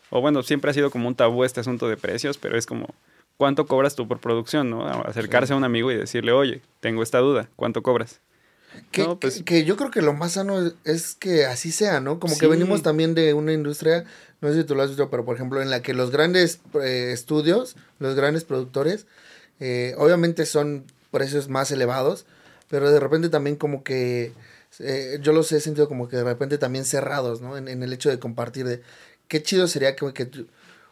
[0.09, 2.93] o bueno, siempre ha sido como un tabú este asunto de precios, pero es como,
[3.37, 4.87] ¿cuánto cobras tú por producción, no?
[4.87, 8.21] Acercarse a un amigo y decirle, oye, tengo esta duda, ¿cuánto cobras?
[9.19, 12.19] Pues que, yo creo que lo más sano es, que así sea, ¿no?
[12.19, 14.05] Como que venimos también de una industria,
[14.41, 16.59] no sé si tú lo has visto, pero por ejemplo, en la que los grandes
[16.81, 19.07] eh, estudios, los grandes productores,
[19.59, 22.25] eh, obviamente son precios más elevados,
[22.69, 24.33] pero de repente también como que,
[24.79, 27.57] eh, yo los he sentido como que de repente también cerrados, ¿no?
[27.57, 28.81] En, el hecho de compartir de,
[29.27, 30.29] qué chido sería que, que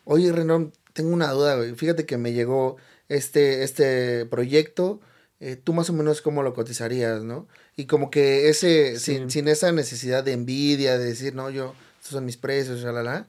[0.06, 2.78] oye, Renan, tengo una duda, güey, fíjate que me llegó
[3.10, 5.02] este, este proyecto,
[5.64, 7.48] tú más o menos cómo lo cotizarías, ¿no?
[7.76, 12.12] Y como que ese, sin, sin, esa necesidad de envidia, de decir, no, yo, estos
[12.12, 13.28] son mis precios, la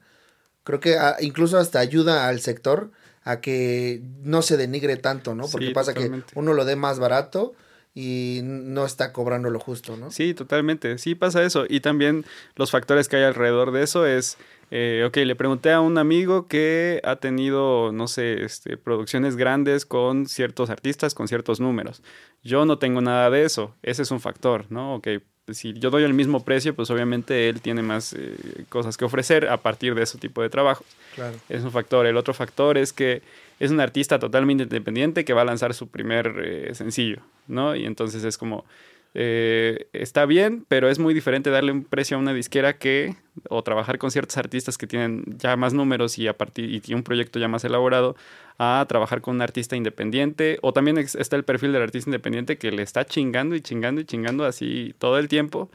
[0.64, 2.90] creo que incluso hasta ayuda al sector
[3.22, 5.46] a que no se denigre tanto, ¿no?
[5.48, 7.54] Porque pasa que uno lo dé más barato
[7.94, 10.10] y no está cobrando lo justo, ¿no?
[10.10, 10.98] Sí, totalmente.
[10.98, 11.64] Sí pasa eso.
[11.68, 12.24] Y también
[12.56, 14.38] los factores que hay alrededor de eso es
[14.70, 19.84] eh, ok, le pregunté a un amigo que ha tenido, no sé, este, producciones grandes
[19.84, 22.02] con ciertos artistas, con ciertos números.
[22.44, 23.74] Yo no tengo nada de eso.
[23.82, 24.94] Ese es un factor, ¿no?
[24.94, 25.08] Ok,
[25.48, 29.48] si yo doy el mismo precio, pues obviamente él tiene más eh, cosas que ofrecer
[29.48, 30.84] a partir de ese tipo de trabajo.
[31.16, 31.36] Claro.
[31.48, 32.06] Es un factor.
[32.06, 33.22] El otro factor es que
[33.60, 37.76] es un artista totalmente independiente que va a lanzar su primer eh, sencillo, ¿no?
[37.76, 38.64] Y entonces es como,
[39.12, 43.16] eh, está bien, pero es muy diferente darle un precio a una disquera que,
[43.48, 47.02] o trabajar con ciertos artistas que tienen ya más números y, a partir, y un
[47.02, 48.16] proyecto ya más elaborado,
[48.58, 50.58] a trabajar con un artista independiente.
[50.62, 54.04] O también está el perfil del artista independiente que le está chingando y chingando y
[54.06, 55.70] chingando así todo el tiempo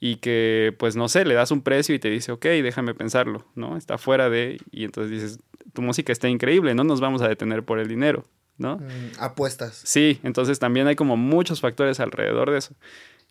[0.00, 3.46] y que, pues no sé, le das un precio y te dice, ok, déjame pensarlo,
[3.54, 3.76] ¿no?
[3.76, 5.40] Está fuera de, y entonces dices,
[5.72, 8.24] tu música está increíble, no nos vamos a detener por el dinero.
[8.58, 8.76] ¿no?
[8.76, 9.80] Mm, apuestas.
[9.84, 12.74] Sí, entonces también hay como muchos factores alrededor de eso.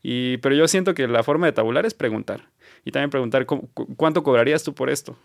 [0.01, 2.49] Y, pero yo siento que la forma de tabular es preguntar.
[2.83, 5.17] Y también preguntar cuánto cobrarías tú por esto.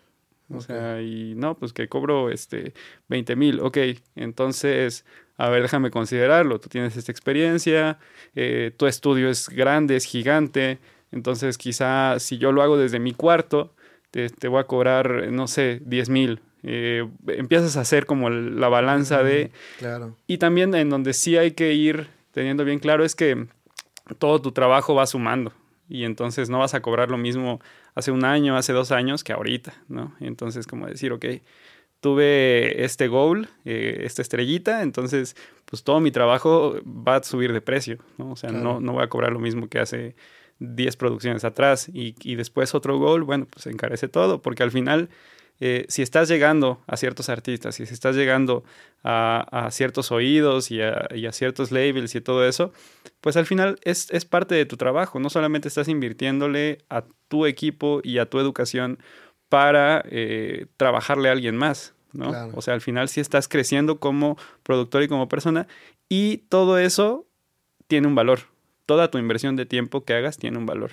[0.50, 2.72] O sea, y no, pues que cobro este
[3.08, 3.76] 20 mil, ok,
[4.16, 5.04] entonces,
[5.36, 7.98] a ver, déjame considerarlo, tú tienes esta experiencia,
[8.34, 10.78] eh, tu estudio es grande, es gigante,
[11.12, 13.74] entonces quizá si yo lo hago desde mi cuarto,
[14.10, 16.40] te, te voy a cobrar, no sé, 10 mil,
[16.70, 19.50] eh, empiezas a hacer como la balanza de...
[19.78, 20.14] Claro.
[20.26, 23.46] Y también en donde sí hay que ir teniendo bien claro es que
[24.18, 25.54] todo tu trabajo va sumando
[25.88, 27.62] y entonces no vas a cobrar lo mismo
[27.94, 30.14] hace un año, hace dos años que ahorita, ¿no?
[30.20, 31.24] Entonces como decir, ok,
[32.00, 37.62] tuve este goal, eh, esta estrellita, entonces pues todo mi trabajo va a subir de
[37.62, 38.33] precio, ¿no?
[38.33, 40.16] O sea, no, no voy a cobrar lo mismo que hace
[40.59, 45.09] 10 producciones atrás y, y después otro goal, bueno, pues encarece todo, porque al final
[45.60, 48.64] eh, si estás llegando a ciertos artistas, si estás llegando
[49.02, 52.72] a, ciertos oídos y a, ciertos labels y todo eso,
[53.20, 55.18] pues al final es, parte de tu trabajo.
[55.18, 58.98] No solamente estás invirtiéndole a tu equipo y a tu educación
[59.48, 61.94] para eh, trabajarle a alguien más.
[62.12, 62.32] ¿no?
[62.54, 65.66] O sea, al final sí estás creciendo como productor y como persona
[66.08, 67.26] y todo eso
[67.86, 68.40] tiene un valor.
[68.86, 70.92] Toda tu inversión de tiempo que hagas tiene un valor.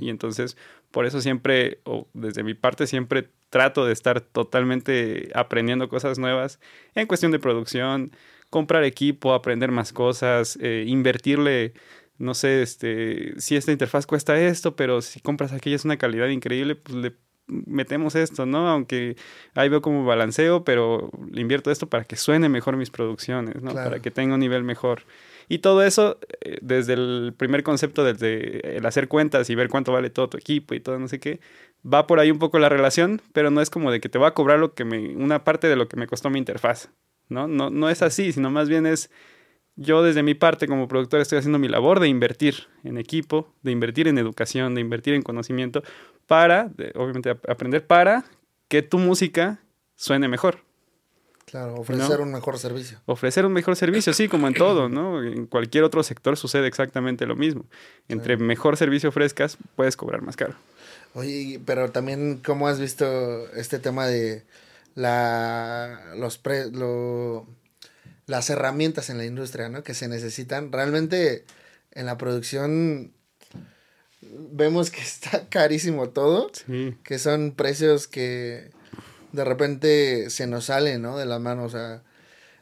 [0.00, 0.56] Y entonces,
[0.90, 6.58] por eso siempre, o desde mi parte, siempre trato de estar totalmente aprendiendo cosas nuevas
[6.96, 8.10] en cuestión de producción,
[8.50, 11.72] comprar equipo, aprender más cosas, eh, invertirle,
[12.18, 16.26] no sé, este, si esta interfaz cuesta esto, pero si compras aquella es una calidad
[16.30, 17.12] increíble, pues le
[17.46, 18.68] metemos esto, ¿no?
[18.68, 19.14] Aunque
[19.54, 23.72] ahí veo como balanceo, pero le invierto esto para que suene mejor mis producciones, ¿no?
[23.72, 25.02] Para que tenga un nivel mejor.
[25.48, 29.92] Y todo eso, eh, desde el primer concepto, desde el hacer cuentas y ver cuánto
[29.92, 31.40] vale todo tu equipo y todo no sé qué,
[31.84, 34.28] va por ahí un poco la relación, pero no es como de que te va
[34.28, 36.90] a cobrar lo que me, una parte de lo que me costó mi interfaz.
[37.28, 37.48] ¿no?
[37.48, 39.10] No, no es así, sino más bien es
[39.76, 43.72] yo desde mi parte como productor estoy haciendo mi labor de invertir en equipo, de
[43.72, 45.82] invertir en educación, de invertir en conocimiento,
[46.26, 48.24] para, obviamente, aprender para
[48.68, 49.60] que tu música
[49.94, 50.64] suene mejor.
[51.54, 53.00] Claro, ofrecer un mejor servicio.
[53.06, 55.22] Ofrecer un mejor servicio, sí, como en todo, ¿no?
[55.22, 57.64] En cualquier otro sector sucede exactamente lo mismo.
[58.08, 60.56] Entre mejor servicio ofrezcas, puedes cobrar más caro.
[61.14, 64.42] Oye, pero también, ¿cómo has visto este tema de
[64.96, 66.40] la, los
[68.26, 69.84] las herramientas en la industria, ¿no?
[69.84, 70.72] Que se necesitan.
[70.72, 71.44] Realmente
[71.92, 73.12] en la producción
[74.20, 76.50] vemos que está carísimo todo.
[77.04, 78.72] Que son precios que
[79.34, 81.18] de repente se nos salen, ¿no?
[81.18, 81.74] De las manos.
[81.74, 82.02] O sea,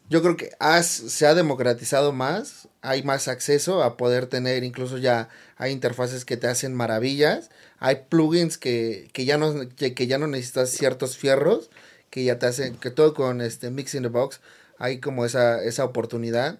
[0.08, 0.50] yo creo que
[0.82, 2.68] se ha democratizado más.
[2.80, 7.50] Hay más acceso a poder tener, incluso ya hay interfaces que te hacen maravillas.
[7.78, 11.70] Hay plugins que, que ya, no, que ya no necesitas ciertos fierros
[12.12, 14.42] que ya te hacen, que todo con este Mix in the Box
[14.78, 16.58] hay como esa, esa oportunidad.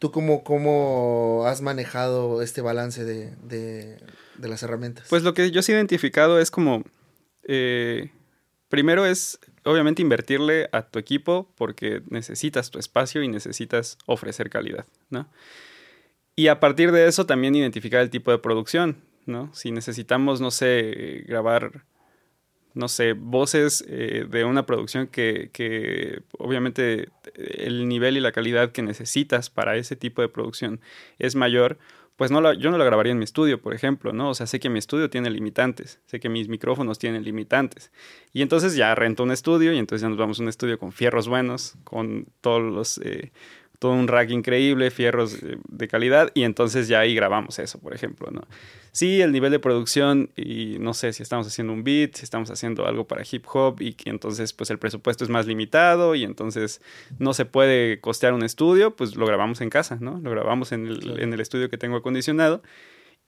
[0.00, 5.06] ¿Tú cómo, cómo has manejado este balance de, de, las herramientas?
[5.08, 6.82] Pues lo que yo he identificado es como,
[7.44, 8.10] eh,
[8.70, 14.86] primero es obviamente invertirle a tu equipo porque necesitas tu espacio y necesitas ofrecer calidad,
[15.10, 15.28] ¿no?
[16.34, 19.52] Y a partir de eso también identificar el tipo de producción, ¿no?
[19.52, 21.84] Si necesitamos, no sé, grabar
[22.74, 28.72] no sé, voces eh, de una producción que, que, obviamente el nivel y la calidad
[28.72, 30.80] que necesitas para ese tipo de producción
[31.18, 31.78] es mayor,
[32.20, 34.28] pues no yo no lo grabaría en mi estudio, por ejemplo, ¿no?
[34.28, 37.90] O sea, sé que mi estudio tiene limitantes, sé que mis micrófonos tienen limitantes.
[38.34, 40.92] Y entonces ya rento un estudio y entonces ya nos vamos a un estudio con
[40.92, 42.98] fierros buenos, con todos los...
[42.98, 43.32] Eh,
[43.78, 48.30] todo un rack increíble, fierros de calidad, y entonces ya ahí grabamos eso, por ejemplo,
[48.30, 48.42] ¿no?
[48.92, 52.50] Sí, el nivel de producción, y no sé si estamos haciendo un beat, si estamos
[52.50, 56.24] haciendo algo para hip hop, y que entonces pues el presupuesto es más limitado, y
[56.24, 56.80] entonces
[57.18, 60.18] no se puede costear un estudio, pues lo grabamos en casa, ¿no?
[60.22, 62.62] Lo grabamos en el, en el estudio que tengo acondicionado.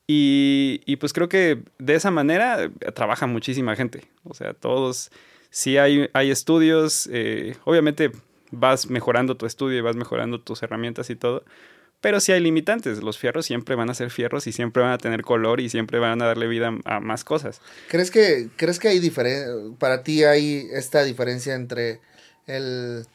[0.07, 4.05] Y, y, pues creo que de esa manera trabaja muchísima gente.
[4.25, 5.13] O sea, todos,
[5.51, 8.11] sí hay, hay estudios, eh, obviamente
[8.51, 11.45] vas mejorando tu estudio y vas mejorando tus herramientas y todo.
[12.03, 13.01] Pero sí hay limitantes.
[13.01, 16.01] Los fierros siempre van a ser fierros y siempre van a tener color y siempre
[16.01, 17.61] van a darle vida a más cosas.
[17.89, 22.01] ¿Crees que, crees que hay diferencia, para ti hay esta diferencia entre
[22.49, 23.07] el,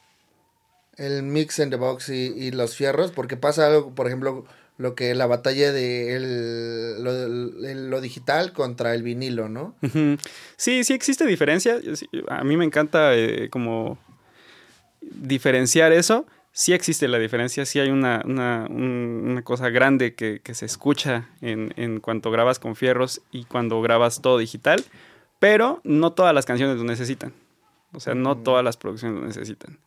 [0.96, 3.12] el mix in the box y, los fierros?
[3.12, 4.46] Porque pasa algo, por ejemplo,
[4.78, 9.76] lo que la batalla de el, lo, digital contra el vinilo, ¿no?
[10.56, 11.78] Sí, sí existe diferencia.
[12.30, 13.98] A mí me encanta eh, como
[15.02, 16.26] diferenciar eso,
[16.58, 18.24] sí existe la diferencia, sí hay una,
[19.44, 24.40] cosa grande que, se escucha en, en, cuanto grabas con fierros y cuando grabas todo
[24.40, 24.84] digital,
[25.38, 27.32] pero no todas las canciones lo necesitan.
[27.94, 29.78] O sea, no todas las producciones lo necesitan.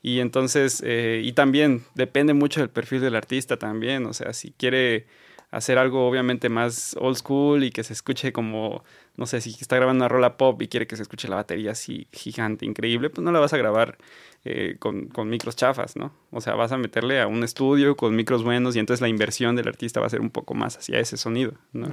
[0.00, 4.06] Y entonces, eh, y también depende mucho del perfil del artista también.
[4.06, 5.06] O sea, si quiere
[5.50, 8.82] hacer algo obviamente más old school y que se escuche como,
[9.16, 11.72] no sé, si está grabando una rola pop y quiere que se escuche la batería
[11.72, 13.98] así gigante, increíble, pues no la vas a grabar
[14.44, 16.12] eh, con, con, micros chafas, ¿no?
[16.30, 19.56] O sea, vas a meterle a un estudio con micros buenos y entonces la inversión
[19.56, 21.88] del artista va a ser un poco más hacia ese sonido, ¿no?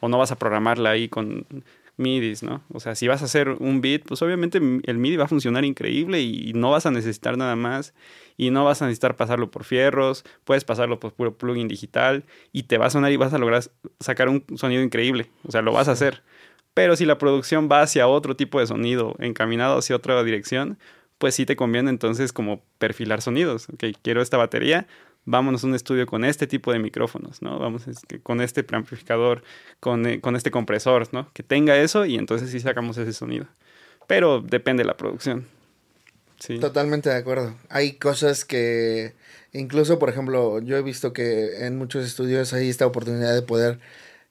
[0.00, 1.46] O no vas a programarla ahí con
[1.96, 2.62] MIDIs, ¿no?
[2.72, 5.64] O sea, si vas a hacer un beat, pues obviamente el MIDI va a funcionar
[5.64, 7.94] increíble y no vas a necesitar nada más
[8.36, 12.64] y no vas a necesitar pasarlo por fierros, puedes pasarlo por puro plugin digital y
[12.64, 13.62] te va a sonar y vas a lograr
[14.00, 16.22] sacar un sonido increíble, o sea, lo vas a hacer.
[16.74, 20.78] Pero si la producción va hacia otro tipo de sonido, encaminado hacia otra dirección,
[21.22, 23.68] pues sí te conviene entonces como perfilar sonidos.
[23.72, 24.88] Ok, quiero esta batería,
[25.24, 27.60] vámonos a un estudio con este tipo de micrófonos, ¿no?
[27.60, 27.84] Vamos
[28.24, 29.44] con este amplificador,
[29.78, 31.30] con, eh, con este compresor, ¿no?
[31.32, 33.46] Que tenga eso y entonces sí sacamos ese sonido.
[34.08, 35.46] Pero depende de la producción.
[36.60, 37.54] Totalmente de acuerdo.
[37.68, 39.12] Hay cosas que,
[39.52, 43.78] incluso, por ejemplo, yo he visto que en muchos estudios hay esta oportunidad de poder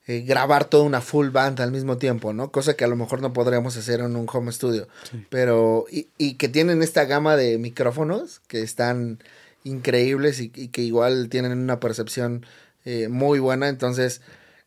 [0.06, 2.50] eh, grabar toda una full band al mismo tiempo, ¿no?
[2.50, 4.88] Cosa que a lo mejor no podríamos hacer en un home studio.
[5.30, 9.18] Pero, y, y, que tienen esta gama de micrófonos que están
[9.64, 12.44] increíbles y, que igual tienen una percepción
[12.84, 13.68] eh, muy buena.
[13.68, 14.20] Entonces,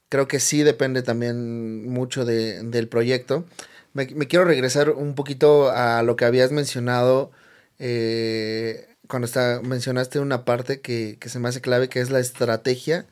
[0.09, 3.45] creo que sí depende también mucho de, del proyecto.
[3.93, 7.31] me, quiero regresar un poquito a lo que habías mencionado
[7.79, 13.05] eh, cuando está, mencionaste una parte que, se me hace clave, que es la estrategia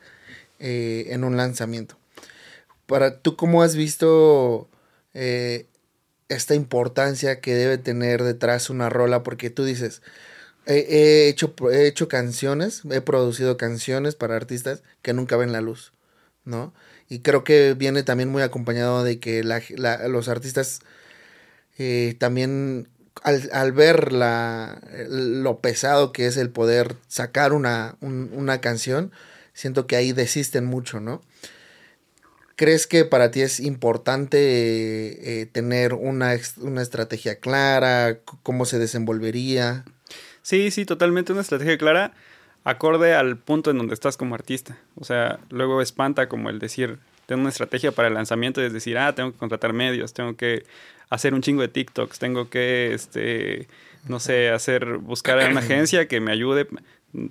[0.58, 1.96] eh, en un lanzamiento.
[2.86, 4.68] Para tú, ¿cómo has visto
[5.14, 5.66] eh,
[6.28, 9.22] esta importancia que debe tener detrás una rola?
[9.22, 10.02] Porque tú dices,
[10.66, 15.92] he, hecho, he hecho canciones, he producido canciones para artistas que nunca ven la luz,
[16.44, 16.74] ¿no?
[17.08, 20.80] Y creo que viene también muy acompañado de que los artistas
[21.78, 22.88] eh, también
[23.22, 29.12] al, ver la, lo pesado que es el poder sacar una, una canción,
[29.52, 31.22] siento que ahí desisten mucho, ¿no?
[32.56, 38.18] ¿Crees que para ti es importante eh, tener una, una, estrategia clara?
[38.42, 39.84] ¿Cómo se desenvolvería?
[40.42, 42.12] Sí, sí, totalmente una estrategia clara
[42.64, 44.78] acorde al punto en donde estás como artista.
[44.96, 48.98] O sea, luego espanta como el decir, tengo una estrategia para el lanzamiento, es decir,
[48.98, 50.64] ah, tengo que contratar medios, tengo que
[51.10, 53.68] hacer un chingo de TikToks, tengo que, este,
[54.08, 56.66] no sé, hacer, buscar a una agencia que me ayude.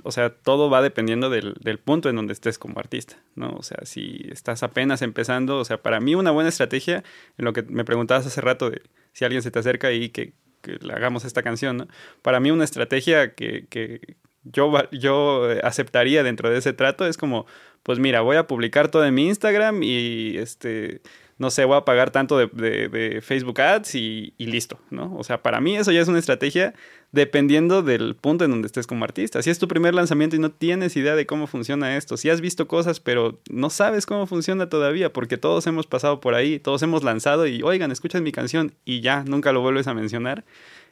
[0.03, 3.51] O sea, todo va dependiendo del, del, punto en donde estés como artista, ¿no?
[3.57, 7.03] O sea, si estás apenas empezando, o sea, para mí una buena estrategia,
[7.38, 8.81] en lo que me preguntabas hace rato de
[9.11, 11.88] si alguien se te acerca y que, le hagamos esta canción, ¿no?
[12.21, 17.45] Para mí una estrategia que, que yo, yo aceptaría dentro de ese trato es como,
[17.84, 21.01] pues mira, voy a publicar todo en mi Instagram y este
[21.38, 25.15] no sé, voy a pagar tanto de, Facebook Ads y, listo, ¿no?
[25.15, 26.73] O sea, para mí eso ya es una estrategia
[27.14, 29.41] dependiendo del punto en donde estés como artista.
[29.43, 32.41] Si es tu primer lanzamiento y no tienes idea de cómo funciona esto, si has
[32.41, 36.82] visto cosas pero no sabes cómo funciona todavía, porque todos hemos pasado por ahí, todos
[36.82, 40.43] hemos lanzado y, oigan, escuchan mi canción y ya, nunca lo vuelves a mencionar.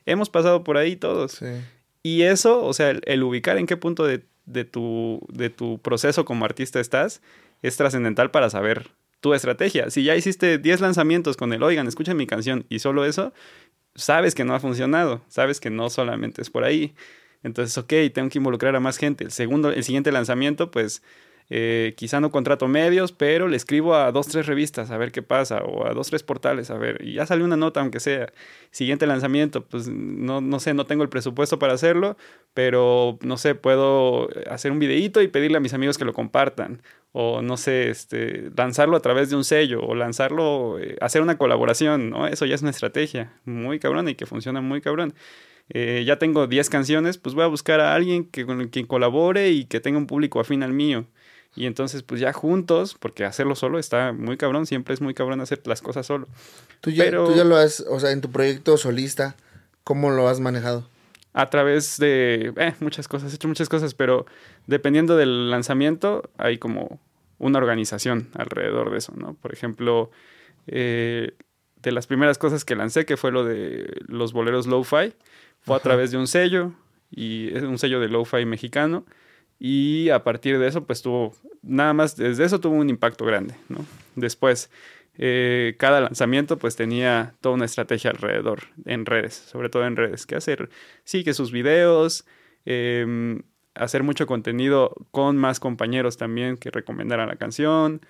[0.05, 1.41] Hemos pasado por ahí todos.
[2.03, 4.19] Y eso, o sea, el, ubicar en qué punto de,
[4.63, 7.21] tu, de tu proceso como artista estás,
[7.63, 8.91] es trascendental para saber
[9.21, 9.89] tu estrategia.
[9.89, 13.33] Si ya hiciste 10 lanzamientos con el, oigan, escuchen mi canción y solo eso,
[13.95, 16.95] sabes que no ha funcionado, sabes que no solamente es por ahí.
[17.43, 19.23] Entonces, ok, tengo que involucrar a más gente.
[19.25, 21.01] El segundo, el siguiente lanzamiento, pues
[21.53, 25.21] eh, quizá no contrato medios, pero le escribo a dos, tres revistas a ver qué
[25.21, 28.31] pasa, o a dos, tres portales a ver, y ya salió una nota, aunque sea.
[28.71, 32.15] Siguiente lanzamiento, pues no, no sé, no tengo el presupuesto para hacerlo,
[32.53, 36.81] pero no sé, puedo hacer un videíto y pedirle a mis amigos que lo compartan,
[37.11, 41.37] o no sé, este, lanzarlo a través de un sello, o lanzarlo, eh, hacer una
[41.37, 42.27] colaboración, ¿no?
[42.27, 45.13] Eso ya es una estrategia muy cabrón y que funciona muy cabrón.
[45.73, 49.51] Eh, ya tengo 10 canciones, pues voy a buscar a alguien que, con quien colabore
[49.51, 51.07] y que tenga un público afín al mío.
[51.55, 55.41] Y entonces, pues ya juntos, porque hacerlo solo está muy cabrón, siempre es muy cabrón
[55.41, 56.27] hacer las cosas solo.
[56.79, 59.35] Tú ya, tú ya lo has, o sea, en tu proyecto solista,
[59.83, 60.87] ¿cómo lo has manejado?
[61.33, 64.25] A través de eh, muchas cosas, he hecho muchas cosas, pero
[64.67, 66.99] dependiendo del lanzamiento, hay como
[67.37, 69.33] una organización alrededor de eso, ¿no?
[69.33, 70.11] Por ejemplo,
[70.67, 71.33] eh,
[71.81, 75.13] de las primeras cosas que lancé, que fue lo de los boleros lo-fi,
[75.61, 76.73] fue a través de un sello,
[77.09, 79.05] y es un sello de lo-fi mexicano,
[79.63, 83.53] y a partir de eso, pues tuvo, nada más desde eso tuvo un impacto grande,
[83.69, 83.85] ¿no?
[84.15, 84.71] Después,
[85.19, 90.25] eh, cada lanzamiento pues tenía toda una estrategia alrededor, en redes, sobre todo en redes,
[90.25, 90.71] que hacer,
[91.03, 92.25] sí, que sus videos,
[92.65, 93.43] em,
[93.75, 98.01] hacer mucho contenido con más compañeros también que recomendaran la canción.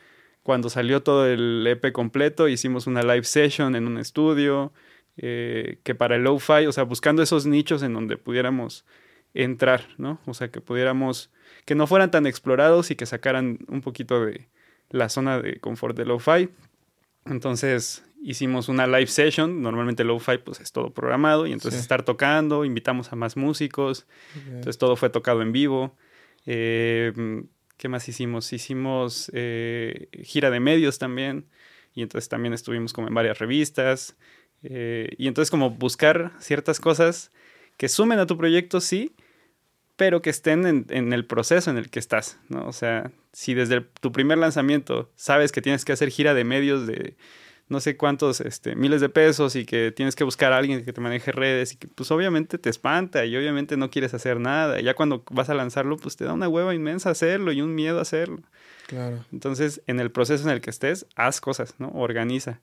[0.43, 4.71] Cuando salió todo el EP completo, hicimos una live session en un estudio,
[5.17, 8.85] eh, que para el lo-fi, o sea, buscando esos nichos en donde pudiéramos
[9.33, 10.21] entrar, ¿no?
[10.25, 11.29] O sea, que pudiéramos
[11.65, 14.47] que no fueran tan explorados y que sacaran un poquito de
[14.89, 16.49] la zona de confort de lo-fi.
[17.25, 22.65] Entonces hicimos una live session, normalmente lo-fi pues es todo programado y entonces estar tocando,
[22.65, 24.05] invitamos a más músicos,
[24.47, 25.95] entonces todo fue tocado en vivo.
[26.45, 27.43] Eh,
[27.77, 28.53] ¿Qué más hicimos?
[28.53, 31.47] Hicimos eh, gira de medios también
[31.95, 34.15] y entonces también estuvimos como en varias revistas
[34.63, 37.31] eh, y entonces como buscar ciertas cosas
[37.77, 39.15] que sumen a tu proyecto, sí,
[39.95, 42.65] pero que estén en, el proceso en el que estás, ¿no?
[42.67, 46.87] O sea, si desde tu primer lanzamiento sabes que tienes que hacer gira de medios
[46.87, 47.15] de
[47.69, 50.91] no sé cuántos este, miles de pesos y que tienes que buscar a alguien que
[50.91, 54.79] te maneje redes y que pues obviamente te espanta y obviamente no quieres hacer nada.
[54.81, 57.73] Y ya cuando vas a lanzarlo, pues te da una hueva inmensa hacerlo y un
[57.73, 58.41] miedo hacerlo.
[58.87, 59.23] Claro.
[59.31, 61.89] Entonces, en el proceso en el que estés, haz cosas, ¿no?
[61.93, 62.59] Organiza.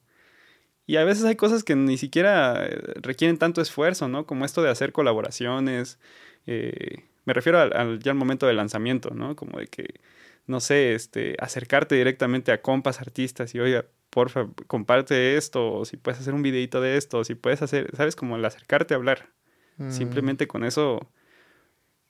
[0.87, 4.27] Y a veces hay cosas que ni siquiera eh, requieren tanto esfuerzo, ¿no?
[4.27, 5.99] Como esto de hacer colaboraciones,
[6.47, 9.37] eh, me refiero al, ya al momento del lanzamiento, ¿no?
[9.37, 10.01] Como de que,
[10.47, 15.99] no sé, este, acercarte directamente a compas artistas y, oiga, porfa, comparte esto, o si
[15.99, 18.17] puedes hacer un videito de esto, o si puedes hacer, ¿sabes?
[18.17, 19.29] Como el acercarte a hablar.
[19.77, 19.91] Mm.
[19.91, 21.13] Simplemente con eso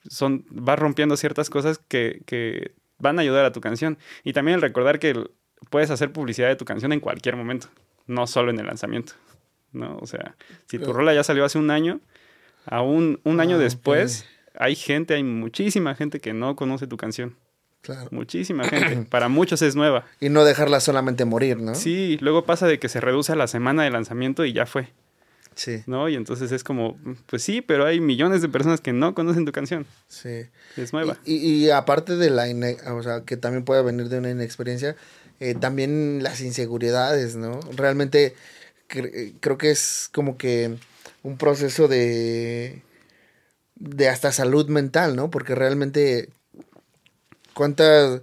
[0.08, 3.98] son, vas rompiendo ciertas cosas que, que van a ayudar a tu canción.
[4.22, 5.20] Y también el recordar que
[5.68, 7.66] puedes hacer publicidad de tu canción en cualquier momento,
[8.06, 9.14] no solo en el lanzamiento.
[9.72, 9.98] ¿no?
[10.00, 12.00] O sea, si tu rola ya salió hace un año,
[12.66, 17.36] aún un año Ah, después, hay gente, hay muchísima gente que no conoce tu canción.
[17.82, 18.08] Claro.
[18.10, 19.06] Muchísima gente.
[19.10, 20.04] Para muchos es nueva.
[20.20, 21.74] Y no dejarla solamente morir, ¿no?
[21.74, 24.88] Sí, luego pasa de que se reduce a la semana de lanzamiento y ya fue,
[25.54, 26.08] Sí, ¿no?
[26.08, 26.96] Y entonces es como,
[27.26, 29.86] pues sí, pero hay millones de personas que no conocen tu canción.
[30.08, 30.44] sí.
[30.76, 31.16] Es nueva.
[31.24, 32.46] Y, y- y aparte de la,
[32.94, 34.94] o sea, que también puede venir de una inexperiencia,
[35.40, 37.58] eh, también las inseguridades, ¿no?
[37.74, 38.34] Realmente
[38.88, 40.76] cre- creo que es como que
[41.24, 42.82] un proceso de,
[43.78, 45.30] de hasta salud mental, ¿no?
[45.30, 46.28] Porque realmente
[47.54, 48.22] cuánta,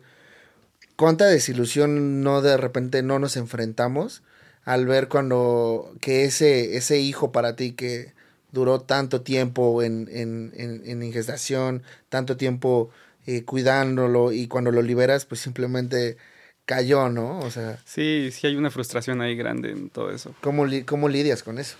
[0.95, 4.23] cuánta desilusión no de repente no nos enfrentamos
[4.63, 8.13] al ver cuando que ese, ese hijo para ti que
[8.51, 12.89] duró tanto tiempo en, en, en, en ingestación, tanto tiempo
[13.27, 16.17] eh, cuidándolo y cuando lo liberas pues simplemente
[16.65, 17.39] cayó, ¿no?
[17.39, 20.33] O sea, Sí, sí hay una frustración ahí grande en todo eso.
[20.41, 21.75] ¿cómo, li- cómo lidias con eso?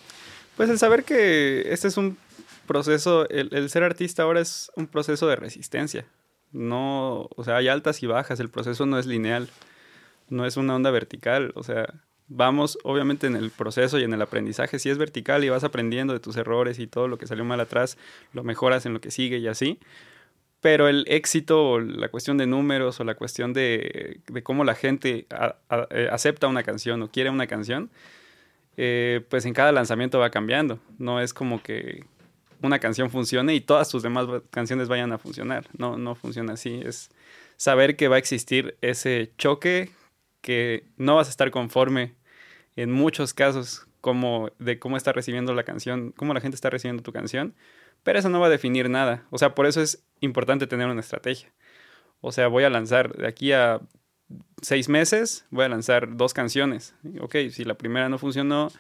[0.58, 2.18] Pues el saber que este es un
[2.66, 6.06] proceso, el, ser artista ahora es un proceso de resistencia.
[6.52, 9.50] No, o sea, hay altas y bajas, el proceso no es lineal,
[10.30, 11.94] no es una onda vertical, o sea,
[12.28, 16.14] vamos obviamente en el proceso y en el aprendizaje, si es vertical y vas aprendiendo
[16.14, 17.98] de tus errores y todo lo que salió mal atrás,
[18.34, 19.80] lo mejoras en lo que sigue y así.
[20.62, 25.28] Pero el éxito, la cuestión de números o la cuestión de, de cómo la gente
[25.92, 27.92] eh, acepta una canción o quiere una canción,
[28.78, 30.80] eh, pues en cada lanzamiento va cambiando.
[30.98, 32.06] No es como que
[32.62, 35.68] una canción funcione y todas tus demás canciones vayan a funcionar.
[35.78, 36.82] No, no funciona así.
[36.84, 37.10] Es
[37.58, 39.92] saber que va a existir ese choque,
[40.42, 42.16] que no vas a estar conforme
[42.76, 47.02] en muchos casos como de cómo está recibiendo la canción, cómo la gente está recibiendo
[47.02, 47.56] tu canción,
[48.04, 49.26] pero eso no va a definir nada.
[49.32, 51.52] O sea, por eso es importante tener una estrategia.
[52.22, 53.82] O sea, voy a lanzar de aquí a
[54.62, 56.94] seis meses, voy a lanzar dos canciones.
[57.20, 58.72] Ok, si la primera no funcionó,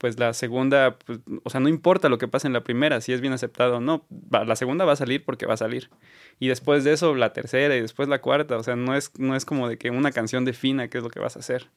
[0.00, 3.12] pues la segunda, pues, o sea, no importa lo que pase en la primera, si
[3.12, 5.90] es bien aceptado o no, va- la segunda va a salir porque va a salir.
[6.38, 9.36] Y después de eso, la tercera y después la cuarta, o sea, no es, no
[9.36, 11.68] es como de que una canción defina qué es lo que vas a hacer.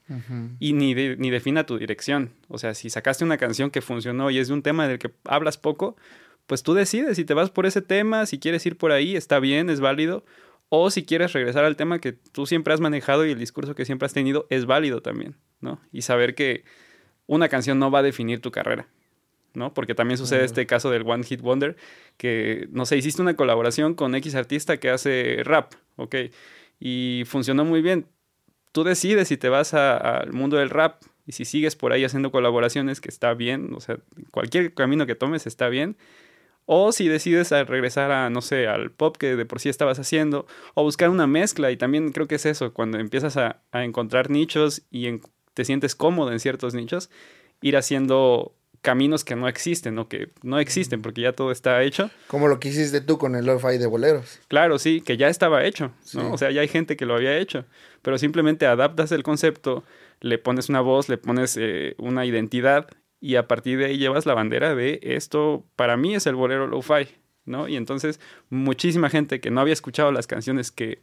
[0.60, 2.32] Y ni, de- ni defina tu dirección.
[2.48, 5.12] O sea, si sacaste una canción que funcionó y es de un tema del que
[5.26, 5.98] hablas poco,
[6.48, 9.40] pues tú decides si te vas por ese tema, si quieres ir por ahí, está
[9.42, 10.24] bien, es válido.
[10.70, 13.84] O si quieres regresar al tema que tú siempre has manejado y el discurso que
[13.84, 15.82] siempre has tenido es válido también, ¿no?
[15.92, 16.64] Y saber que
[17.28, 18.88] una canción no va a definir tu carrera,
[19.54, 19.74] ¿no?
[19.74, 21.76] Porque también sucede este caso del One Hit Wonder,
[22.18, 26.16] que, no sé, hiciste una colaboración con X artista que hace rap, ¿ok?
[26.80, 28.08] Y funcionó muy bien.
[28.72, 32.32] Tú decides si te vas al mundo del rap y si sigues por ahí haciendo
[32.32, 34.00] colaboraciones, que está bien, o sea,
[34.32, 35.96] cualquier camino que tomes está bien.
[36.66, 40.00] O si decides a regresar a, no sé, al pop que de por sí estabas
[40.00, 43.84] haciendo, o buscar una mezcla, y también creo que es eso, cuando empiezas a, a
[43.84, 45.22] encontrar nichos y en-
[45.54, 47.10] te sientes cómodo en ciertos nichos,
[47.62, 52.12] ir haciendo caminos que no existen o que no existen porque ya todo está hecho.
[52.28, 54.40] Como lo que hiciste tú con el lo-fi de boleros.
[54.50, 56.22] Claro, sí, que ya estaba hecho, ¿no?
[56.22, 56.30] Sí.
[56.32, 57.66] O sea, ya hay gente que lo había hecho,
[58.02, 59.84] pero simplemente adaptas el concepto,
[60.20, 62.88] le pones una voz, le pones eh, una identidad
[63.22, 66.68] y a partir de ahí llevas la bandera de esto, para mí es el bolero
[66.68, 67.08] lo-fi,
[67.46, 67.70] ¿no?
[67.70, 71.00] Y entonces muchísima gente que no había escuchado las canciones que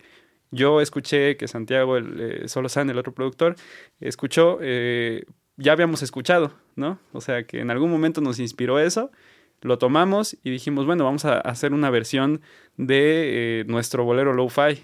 [0.50, 3.56] yo escuché, que Santiago, el eh, Solo San, el otro productor,
[4.00, 5.24] escuchó, eh,
[5.56, 6.98] ya habíamos escuchado, ¿no?
[7.12, 9.10] O sea, que en algún momento nos inspiró eso,
[9.62, 12.40] lo tomamos y dijimos, bueno, vamos a hacer una versión
[12.76, 14.82] de eh, nuestro bolero lo-fi.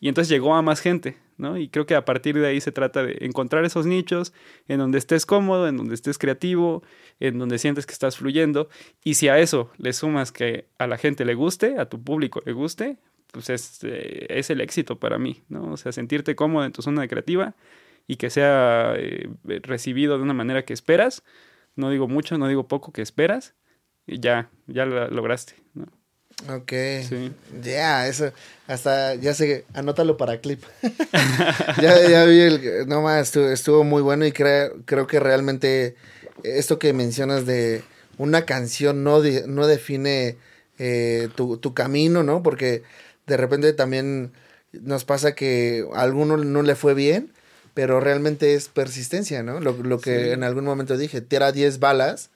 [0.00, 1.56] Y entonces llegó a más gente, ¿no?
[1.56, 4.34] Y creo que a partir de ahí se trata de encontrar esos nichos
[4.68, 6.82] en donde estés cómodo, en donde estés creativo,
[7.18, 8.68] en donde sientes que estás fluyendo.
[9.04, 12.42] Y si a eso le sumas que a la gente le guste, a tu público
[12.44, 12.98] le guste,
[13.36, 15.72] pues es, eh, es el éxito para mí, ¿no?
[15.72, 17.54] O sea, sentirte cómodo en tu zona creativa
[18.06, 19.28] y que sea eh,
[19.62, 21.22] recibido de una manera que esperas.
[21.74, 23.54] No digo mucho, no digo poco, que esperas.
[24.06, 25.86] Y ya, ya lo lograste, ¿no?
[26.48, 26.72] Ok.
[27.08, 27.32] Sí.
[27.62, 28.32] Ya, eso.
[28.66, 30.62] Hasta, ya sé, anótalo para clip.
[31.82, 32.88] ya, ya vi el.
[32.88, 35.96] No más, estuvo, estuvo muy bueno y cre- creo que realmente
[36.42, 37.82] esto que mencionas de
[38.18, 40.36] una canción no, de- no define
[40.78, 42.42] eh, tu, tu camino, ¿no?
[42.42, 42.82] Porque
[43.26, 44.32] de repente también
[44.72, 47.32] nos pasa que a alguno no le fue bien,
[47.74, 49.60] pero realmente es persistencia, ¿no?
[49.60, 50.30] Lo, lo que Sí.
[50.30, 52.30] en algún momento dije, tira 10 balas,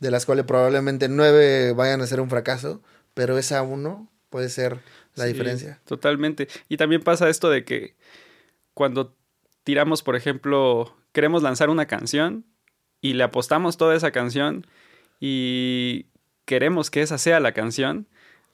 [0.00, 2.80] de las cuales probablemente 9 vayan a ser un fracaso,
[3.14, 4.78] pero esa uno puede ser
[5.16, 5.80] la Sí, diferencia.
[5.84, 6.48] Totalmente.
[6.68, 7.96] Y también pasa esto de que
[8.74, 9.14] cuando
[9.64, 12.44] tiramos, por ejemplo, queremos lanzar una canción
[13.00, 14.66] y le apostamos toda esa canción
[15.20, 16.06] y
[16.44, 18.06] queremos que esa sea la canción,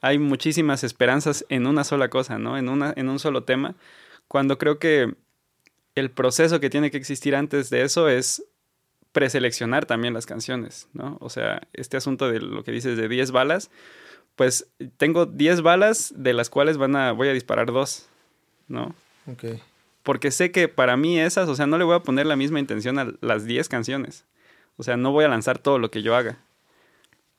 [0.04, 2.58] hay muchísimas esperanzas en una sola cosa, ¿no?
[2.58, 3.74] En, una, en un solo tema,
[4.28, 5.14] cuando creo que
[5.94, 8.44] el proceso que tiene que existir antes de eso es
[9.12, 11.16] preseleccionar también las canciones, ¿no?
[11.22, 13.70] O sea, este asunto de lo que dices de 10 balas,
[14.36, 14.66] pues
[14.98, 18.06] tengo 10 balas de las cuales van a, voy a disparar dos,
[18.68, 18.94] ¿no?
[19.26, 19.58] Ok.
[20.02, 22.60] Porque sé que para mí esas, o sea, no le voy a poner la misma
[22.60, 24.26] intención a las 10 canciones.
[24.76, 26.36] O sea, no voy a lanzar todo lo que yo haga.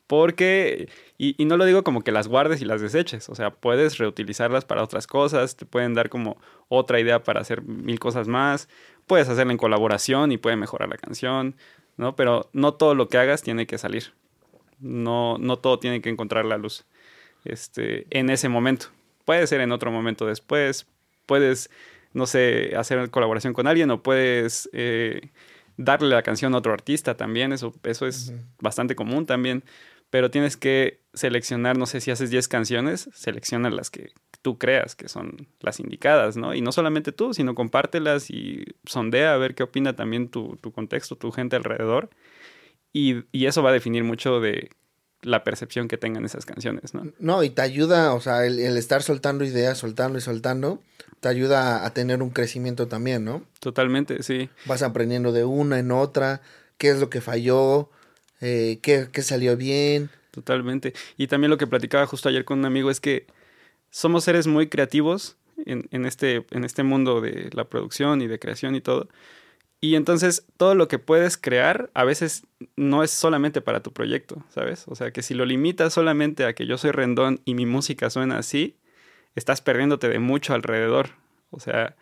[0.07, 0.87] Porque,
[1.17, 3.97] y, y, no lo digo como que las guardes y las deseches, o sea, puedes
[3.97, 6.37] reutilizarlas para otras cosas, te pueden dar como
[6.67, 8.69] otra idea para hacer mil cosas más,
[9.07, 11.55] puedes hacerla en colaboración y puede mejorar la canción,
[11.97, 12.15] ¿no?
[12.15, 14.13] Pero no todo lo que hagas tiene que salir,
[14.79, 16.85] no, no todo tiene que encontrar la luz
[17.43, 18.87] este, en ese momento.
[19.25, 20.85] Puede ser en otro momento después,
[21.25, 21.71] puedes,
[22.13, 24.69] no sé, hacer colaboración con alguien o puedes...
[24.71, 25.31] Eh,
[25.77, 29.61] darle la canción a otro artista también, eso, eso es bastante común también
[30.09, 34.95] pero tienes que seleccionar, no sé si haces 10 canciones, selecciona las que tú creas
[34.95, 36.53] que son las indicadas, ¿no?
[36.53, 40.71] Y no solamente tú, sino compártelas y sondea a ver qué opina también tu, tu
[40.71, 42.09] contexto, tu gente alrededor.
[42.93, 44.69] Y, y, eso va a definir mucho de
[45.21, 47.11] la percepción que tengan esas canciones, ¿no?
[47.17, 50.79] No, y te ayuda, o sea, el, el estar soltando ideas, soltando y soltando,
[51.19, 53.43] te ayuda a tener un crecimiento también, ¿no?
[53.59, 54.49] Totalmente, sí.
[54.65, 56.41] Vas aprendiendo de una en otra,
[56.77, 57.89] qué es lo que falló,
[58.45, 60.09] eh, qué, salió bien.
[60.31, 60.93] Totalmente.
[61.17, 63.25] Y también lo que platicaba justo ayer con un amigo es que
[63.89, 68.37] somos seres muy creativos en, en, este, en este mundo de la producción y de
[68.37, 69.07] creación y todo.
[69.81, 74.43] Y entonces todo lo que puedes crear a veces no es solamente para tu proyecto,
[74.49, 74.85] ¿sabes?
[74.87, 78.09] O sea, que si lo limitas solamente a que yo soy rendón y mi música
[78.09, 78.77] suena así,
[79.35, 81.09] estás perdiéndote de mucho alrededor.
[81.51, 81.95] O sea,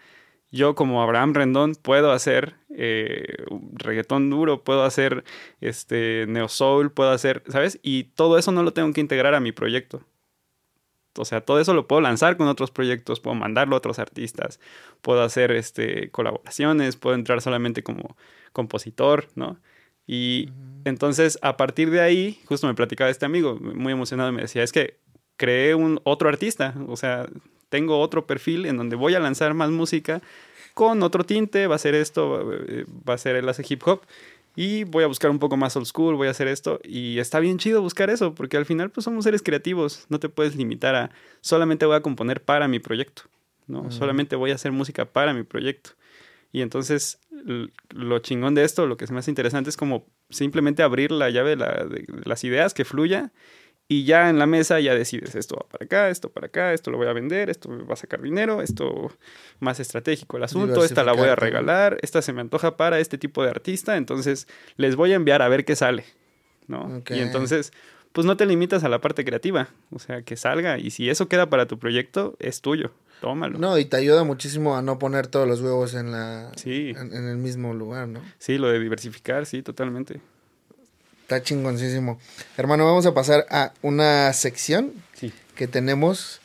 [0.54, 3.43] yo como Abraham Rendón puedo hacer eh,
[3.74, 5.24] reggaetón duro, puedo hacer
[5.62, 7.80] este neo soul, puedo hacer, ¿sabes?
[7.82, 10.06] Y todo eso no lo tengo que integrar a mi proyecto.
[11.18, 14.60] O sea, todo eso lo puedo lanzar con otros proyectos, puedo mandarlo a otros artistas,
[15.01, 18.16] puedo hacer este, colaboraciones, puedo entrar solamente como
[18.51, 19.60] compositor, ¿no?
[20.06, 20.49] Y
[20.86, 24.72] entonces, a partir de ahí, justo me platicaba este amigo, muy emocionado, me decía, es
[24.72, 24.99] que
[25.36, 27.28] creé un otro artista, o sea,
[27.74, 30.21] tengo otro perfil en donde voy a lanzar más música
[30.76, 34.01] con otro tinte, va a ser esto, eh, va a ser el hace hip hop
[34.55, 37.39] y voy a buscar un poco más old school, voy a hacer esto y está
[37.39, 40.93] bien chido buscar eso porque al final pues somos seres creativos, no te puedes limitar
[40.93, 41.09] a
[41.41, 43.24] solamente voy a componer para mi proyecto,
[43.65, 43.89] ¿no?
[43.89, 45.91] Solamente voy a hacer música para mi proyecto.
[46.51, 47.17] Y entonces
[47.89, 51.55] lo chingón de esto, lo que es más interesante es como simplemente abrir la llave
[51.55, 53.32] de las ideas, que fluya
[53.88, 56.89] y ya en la mesa ya decides esto va para acá, esto para acá, esto
[56.89, 59.11] lo voy a vender, esto va a sacar dinero, esto
[59.59, 63.17] más estratégico el asunto, esta la voy a regalar, esta se me antoja para este
[63.17, 66.05] tipo de artista, entonces les voy a enviar a ver qué sale,
[66.67, 67.03] ¿no?
[67.09, 67.73] Y entonces,
[68.13, 71.27] pues no te limitas a la parte creativa, o sea, que salga y si eso
[71.27, 73.59] queda para tu proyecto, es tuyo, tómalo.
[73.59, 77.38] No, y te ayuda muchísimo a no poner todos los huevos en la en el
[77.38, 78.21] mismo lugar, ¿no?
[78.39, 80.21] Sí, lo de diversificar, sí, totalmente.
[81.34, 82.19] Está chingoncísimo.
[82.57, 84.93] Hermano, vamos a pasar a una sección
[85.55, 86.41] que tenemos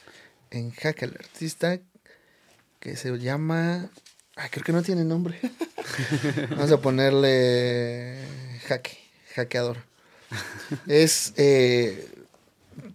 [0.51, 1.79] en Hack el Artista
[2.81, 3.91] que se llama...
[4.35, 5.39] Ay, creo que no tiene nombre.
[6.53, 8.17] vamos a ponerle
[8.67, 8.97] jaque,
[9.35, 9.77] hackeador.
[10.87, 11.35] es...
[11.37, 12.09] Eh,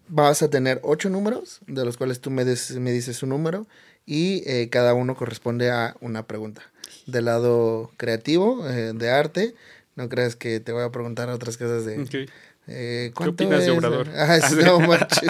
[0.07, 3.67] vas a tener ocho números, de los cuales tú me, me dices su número,
[4.07, 6.63] y eh, cada uno corresponde a una pregunta.
[7.05, 9.53] Del lado creativo, eh, de arte,
[9.95, 12.27] no creas que te voy a preguntar otras cosas de...
[12.67, 14.09] Eh, ¿Qué opinas de Obrador?
[14.15, 15.29] Ah, no manches.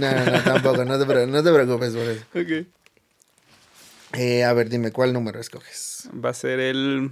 [0.00, 0.84] no, no, no, tampoco.
[0.84, 2.24] No te, no te preocupes por eso.
[2.34, 2.66] Ok.
[4.14, 6.08] Eh, a ver, dime, ¿cuál número escoges?
[6.12, 7.10] Va a ser el...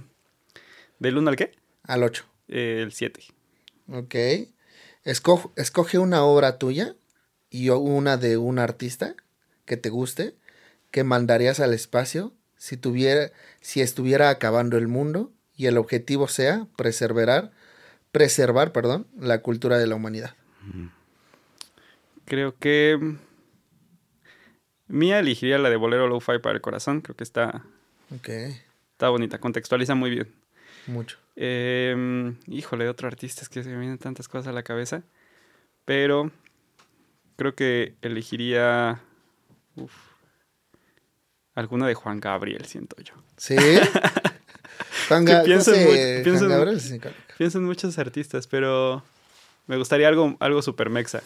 [0.99, 1.51] ¿Del 1 al qué?
[1.83, 2.25] Al 8.
[2.47, 3.21] el 7.
[3.91, 4.15] Ok.
[5.03, 6.95] Escoge, escoge una obra tuya
[7.49, 9.15] y una de un artista
[9.65, 10.35] que te guste,
[10.91, 16.67] que mandarías al espacio si tuviera, si estuviera acabando el mundo y el objetivo sea
[16.77, 17.51] preservar,
[18.11, 20.35] preservar perdón, la cultura de la humanidad.
[22.25, 23.17] Creo que
[24.87, 27.01] Mía elegiría la de Bolero Lo-Fi para el corazón.
[27.01, 27.63] Creo que está,
[28.15, 28.61] okay.
[28.91, 30.33] está bonita, contextualiza muy bien.
[30.85, 31.17] Mucho.
[31.35, 35.03] Eh, híjole, de otro artista, es que se me vienen tantas cosas a la cabeza.
[35.83, 36.31] Pero
[37.35, 39.01] creo que elegiría
[39.75, 39.93] uf,
[41.55, 43.13] alguna de Juan Gabriel, siento yo.
[43.37, 43.55] ¿Sí?
[45.45, 49.03] pienso, en, muchos artistas, pero
[49.67, 51.23] me gustaría algo, algo super mexa.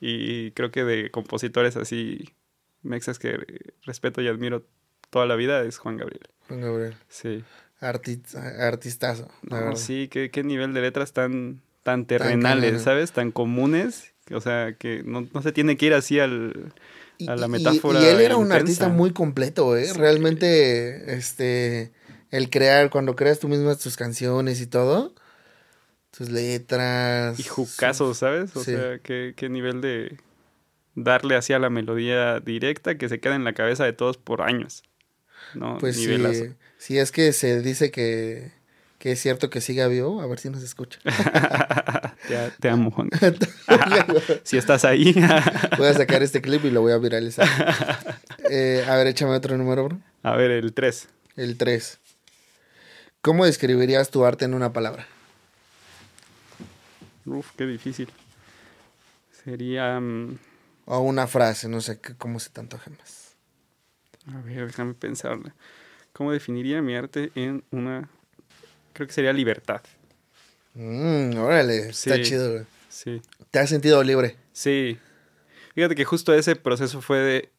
[0.00, 2.34] Y creo que de compositores así
[2.82, 3.38] mexas que
[3.84, 4.66] respeto y admiro
[5.10, 6.28] toda la vida es Juan Gabriel.
[6.48, 6.94] Juan Gabriel.
[7.08, 7.44] Sí.
[7.80, 9.28] artistazo.
[9.76, 13.12] sí, qué, qué nivel de letras tan, tan terrenales, ¿sabes?
[13.12, 14.12] Tan comunes.
[14.32, 16.72] O sea, que no, se tiene que ir así al,
[17.28, 18.02] a la metáfora.
[18.02, 19.92] Y, él era un artista muy completo, ¿eh?
[19.94, 21.92] Realmente, este
[22.36, 25.14] el crear, cuando creas tú mismas tus canciones y todo,
[26.16, 27.38] tus letras.
[27.38, 28.56] Y jucazos, ¿sabes?
[28.56, 30.18] O sea, ¿qué, qué nivel de
[30.94, 34.42] darle así a la melodía directa que se queda en la cabeza de todos por
[34.42, 34.82] años.
[35.54, 35.78] ¿no?
[35.78, 36.08] Pues sí,
[36.78, 38.52] sí, es que se dice que,
[38.98, 40.98] que es cierto que siga vivo, a ver si nos escucha.
[42.60, 43.10] te, amo, Juan.
[44.42, 45.14] si estás ahí.
[45.76, 47.48] voy a sacar este clip y lo voy a viralizar.
[48.50, 49.98] Eh, a ver, échame otro número, bro.
[50.22, 51.08] A ver, el 3.
[51.36, 52.00] El 3.
[53.24, 55.06] ¿Cómo describirías tu arte en una palabra?
[57.24, 58.10] Uf, qué difícil.
[59.32, 59.98] Sería...
[59.98, 60.36] Mm,
[60.84, 63.34] o una frase, no sé cómo se tanto más.
[64.26, 65.54] A ver, déjame pensarla.
[66.12, 68.10] ¿Cómo definiría mi arte en una...
[68.92, 69.80] Creo que sería libertad.
[70.74, 72.64] Mmm, órale, está chido, güey.
[72.90, 73.22] Sí.
[73.50, 74.36] ¿Te has sentido libre?
[74.52, 74.98] Sí.
[75.74, 77.50] Fíjate que justo ese proceso fue de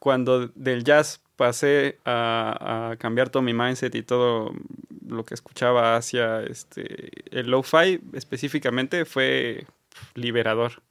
[0.00, 4.52] cuando del jazz pasé a, a, cambiar todo mi mindset y todo
[5.06, 9.66] lo que escuchaba hacia este el lo-fi específicamente fue
[10.14, 10.82] liberador.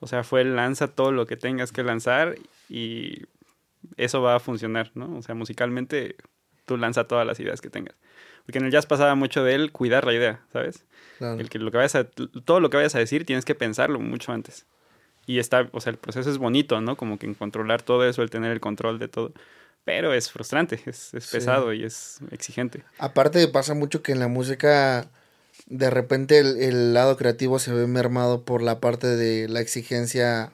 [0.00, 2.36] O sea, fue lanza todo lo que tengas que lanzar
[2.68, 3.22] y
[3.96, 5.16] eso va a funcionar, ¿no?
[5.16, 6.16] O sea, musicalmente
[6.64, 7.94] tú lanza todas las ideas que tengas.
[8.44, 10.84] Porque en el jazz pasaba mucho de él cuidar la idea, ¿sabes?
[11.20, 14.00] El que lo que vayas a, todo lo que vayas a decir tienes que pensarlo
[14.00, 14.66] mucho antes.
[15.24, 16.96] Y está, o sea, el proceso es bonito, ¿no?
[16.96, 19.32] Como que en controlar todo eso, el tener el control de todo.
[19.84, 22.84] Pero es frustrante, es, es pesado y es exigente.
[22.98, 25.08] Aparte pasa mucho que en la música
[25.66, 30.52] de repente el, lado creativo se ve mermado por la parte de la exigencia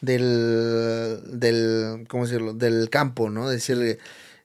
[0.00, 2.54] del, del, ¿cómo decirlo?
[2.54, 3.48] Del campo, ¿no?
[3.48, 3.98] Decirle,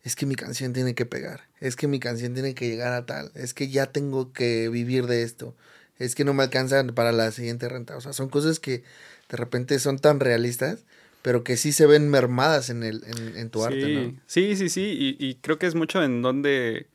[0.04, 3.06] es que mi canción tiene que pegar, es que mi canción tiene que llegar a
[3.06, 5.56] tal, es que ya tengo que vivir de esto,
[6.00, 7.96] es que no me alcanzan para la siguiente renta.
[7.96, 8.84] O sea, son cosas que
[9.30, 10.80] de repente son tan realistas,
[11.22, 13.04] pero que sí se ven mermadas en, el,
[13.36, 14.22] en, tu arte, ¿no?
[14.26, 16.88] Sí, sí, sí, y, y creo que es mucho en donde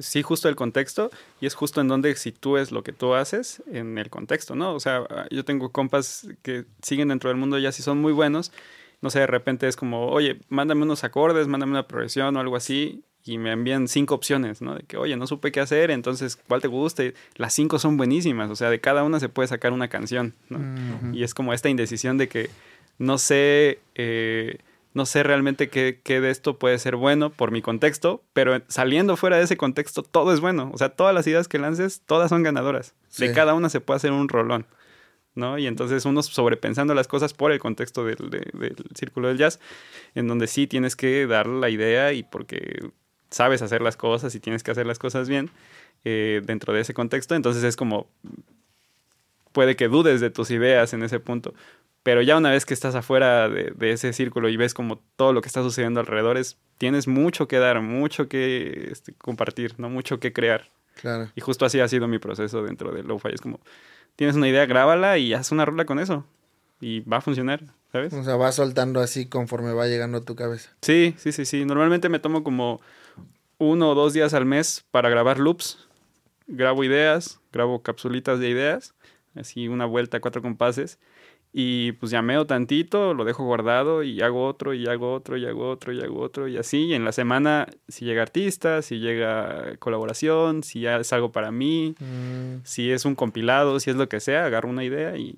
[0.00, 1.10] sí justo el contexto
[1.40, 4.74] y es justo en donde sitúes lo que tú haces en el contexto, ¿no?
[4.74, 8.52] O sea, yo tengo compas que siguen dentro del mundo ya si son muy buenos,
[9.02, 12.56] no sé, de repente es como, oye, mándame unos acordes, mándame una progresión o algo
[12.56, 14.74] así y me envían cinco opciones, ¿no?
[14.74, 17.02] De que, oye, no supe qué hacer, entonces, ¿cuál te gusta?
[17.36, 20.60] las cinco son buenísimas, o sea, de cada una se puede sacar una canción, ¿no?
[21.14, 22.50] Y es como esta indecisión de que
[23.00, 23.80] no sé...
[23.96, 24.58] Eh,
[24.92, 29.36] no sé realmente qué, de esto puede ser bueno por mi contexto, pero saliendo fuera
[29.36, 30.70] de ese contexto, todo es bueno.
[30.74, 32.94] O sea, todas las ideas que lances, todas son ganadoras.
[33.16, 34.66] De cada una se puede hacer un rolón,
[35.36, 35.58] ¿no?
[35.58, 38.16] Y entonces uno sobrepensando las cosas por el contexto del,
[38.96, 39.60] círculo del jazz,
[40.16, 42.90] en donde sí tienes que dar la idea y porque
[43.30, 45.50] sabes hacer las cosas y tienes que hacer las cosas bien
[46.04, 48.08] eh, dentro de ese contexto, entonces es como
[49.52, 51.54] puede que dudes de tus ideas en ese punto,
[52.02, 55.42] pero ya una vez que estás afuera de, ese círculo y ves como todo lo
[55.42, 59.90] que está sucediendo alrededor, es, tienes mucho que dar, mucho que este, compartir, ¿no?
[59.90, 60.70] Mucho que crear.
[60.94, 61.30] Claro.
[61.34, 63.28] Y justo así ha sido mi proceso dentro de Lo-Fi.
[63.34, 63.60] Es como,
[64.16, 66.24] tienes una idea, grábala y haz una rola con eso.
[66.80, 68.14] Y va a funcionar, ¿sabes?
[68.14, 70.70] O sea, va soltando así conforme va llegando a tu cabeza.
[70.80, 71.66] Sí, sí, sí, sí.
[71.66, 72.80] Normalmente me tomo como
[73.58, 75.86] uno o dos días al mes para grabar loops.
[76.46, 78.94] Grabo ideas, grabo capsulitas de ideas.
[79.34, 80.98] Así una vuelta, cuatro compases
[81.52, 85.68] y pues llameo tantito, lo dejo guardado y hago otro y hago otro y hago
[85.68, 86.86] otro y hago otro y así.
[86.86, 91.50] Y en la semana si llega artista, si llega colaboración, si ya es algo para
[91.50, 92.60] mí, mm.
[92.64, 95.36] si es un compilado, si es lo que sea, agarro una idea y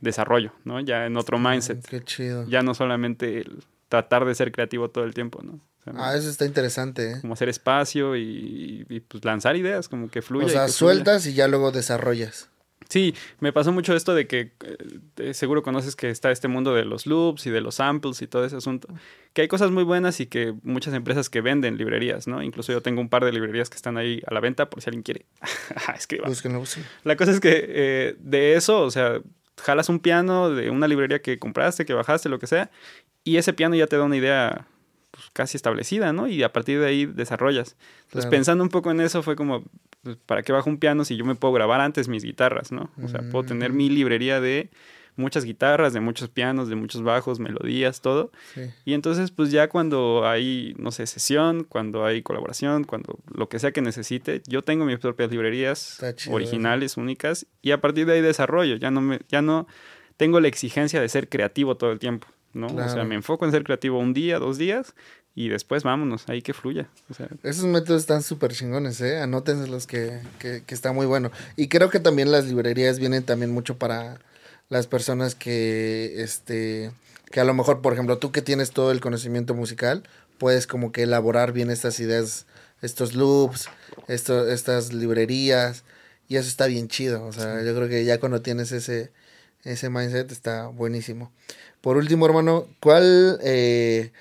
[0.00, 0.80] desarrollo, ¿no?
[0.80, 1.86] Ya en otro mindset.
[1.86, 2.44] Qué chido.
[2.48, 3.44] Ya no solamente
[3.88, 5.60] tratar de ser creativo todo el tiempo, ¿no?
[5.96, 7.20] ah, eso está interesante, ¿eh?
[7.20, 10.46] Como hacer espacio y, y, pues lanzar ideas, como que fluya.
[10.46, 12.48] O sea, sueltas y ya luego desarrollas.
[12.88, 14.52] Sí, me pasó mucho esto de que
[15.16, 18.26] eh, seguro conoces que está este mundo de los loops y de los samples y
[18.26, 18.88] todo ese asunto.
[19.32, 22.42] Que hay cosas muy buenas y que muchas empresas que venden librerías, ¿no?
[22.42, 24.90] Incluso yo tengo un par de librerías que están ahí a la venta por si
[24.90, 25.26] alguien quiere.
[25.96, 26.28] Escriba.
[26.28, 26.62] Búsquenlo,
[27.04, 29.20] La cosa es que eh, de eso, o sea,
[29.62, 32.70] jalas un piano de una librería que compraste, que bajaste, lo que sea,
[33.24, 34.66] y ese piano ya te da una idea
[35.10, 36.26] pues, casi establecida, ¿no?
[36.28, 37.76] Y a partir de ahí desarrollas.
[38.04, 39.64] Entonces, pensando un poco en eso, fue como,
[40.02, 42.90] pues, ¿para qué bajo un piano si yo me puedo grabar antes mis guitarras, ¿no?
[43.02, 44.70] O sea, puedo tener mi librería de
[45.16, 48.32] muchas guitarras, de muchos pianos, de muchos bajos, melodías, todo.
[48.84, 53.58] Y entonces, pues ya cuando hay, no sé, sesión, cuando hay colaboración, cuando lo que
[53.58, 58.20] sea que necesite, yo tengo mis propias librerías originales, únicas, y a partir de ahí
[58.20, 58.76] desarrollo.
[58.76, 59.66] Ya no me, ya no
[60.16, 62.26] tengo la exigencia de ser creativo todo el tiempo.
[62.54, 62.66] ¿no?
[62.66, 64.94] O sea, me enfoco en ser creativo un día, dos días
[65.34, 66.88] y después vámonos, ahí que fluya.
[67.42, 69.18] Esos métodos están súper chingones, ¿eh?
[69.18, 71.30] Anótenlos que, que, que está muy bueno.
[71.56, 74.18] Y creo que también las librerías vienen también mucho para
[74.68, 76.92] las personas que, este,
[77.30, 80.02] que a lo mejor, por ejemplo, tú que tienes todo el conocimiento musical,
[80.38, 82.46] puedes como que elaborar bien estas ideas
[82.82, 83.68] estos loops,
[84.08, 85.84] esto, estas librerías,
[86.28, 87.24] y eso está bien chido.
[87.24, 89.12] O sea, yo creo que ya cuando tienes ese,
[89.64, 91.32] ese mindset está buenísimo.
[91.80, 94.12] Por último, hermano, ¿cuál, eh,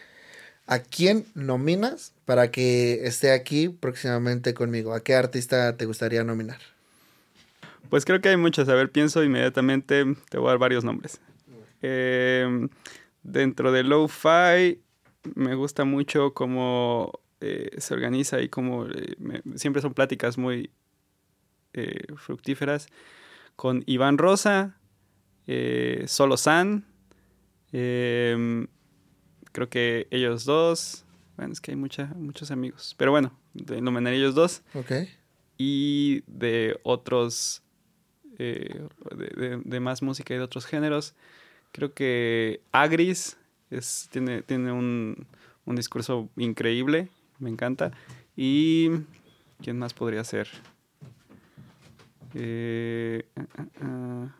[0.72, 4.94] a quién nominas para que esté aquí próximamente conmigo?
[4.94, 6.60] ¿A qué artista te gustaría nominar?
[7.90, 8.70] Pues creo que hay muchos.
[8.70, 11.20] A ver, pienso inmediatamente, te voy a dar varios nombres.
[11.82, 12.70] Eh,
[13.22, 14.80] dentro de Lo-Fi,
[15.36, 18.88] me gusta mucho cómo eh, se organiza y cómo
[19.56, 20.72] siempre son pláticas muy
[21.74, 22.88] eh, fructíferas
[23.58, 24.78] con Iván Rosa,
[25.48, 26.86] eh, Solo San,
[29.52, 31.06] creo que ellos dos,
[31.38, 34.62] bueno, es que hay muchos amigos, pero bueno, de ellos dos.
[35.58, 37.62] Y de otros,
[38.40, 38.88] eh,
[39.64, 41.14] de, más música y de otros géneros,
[41.72, 43.38] creo que Agris
[43.70, 45.28] es, tiene, tiene un,
[45.66, 47.92] un discurso increíble, me encanta.
[48.36, 48.90] Y
[49.62, 50.48] ¿quién más podría ser?
[52.34, 54.36] Eh, ah, ah,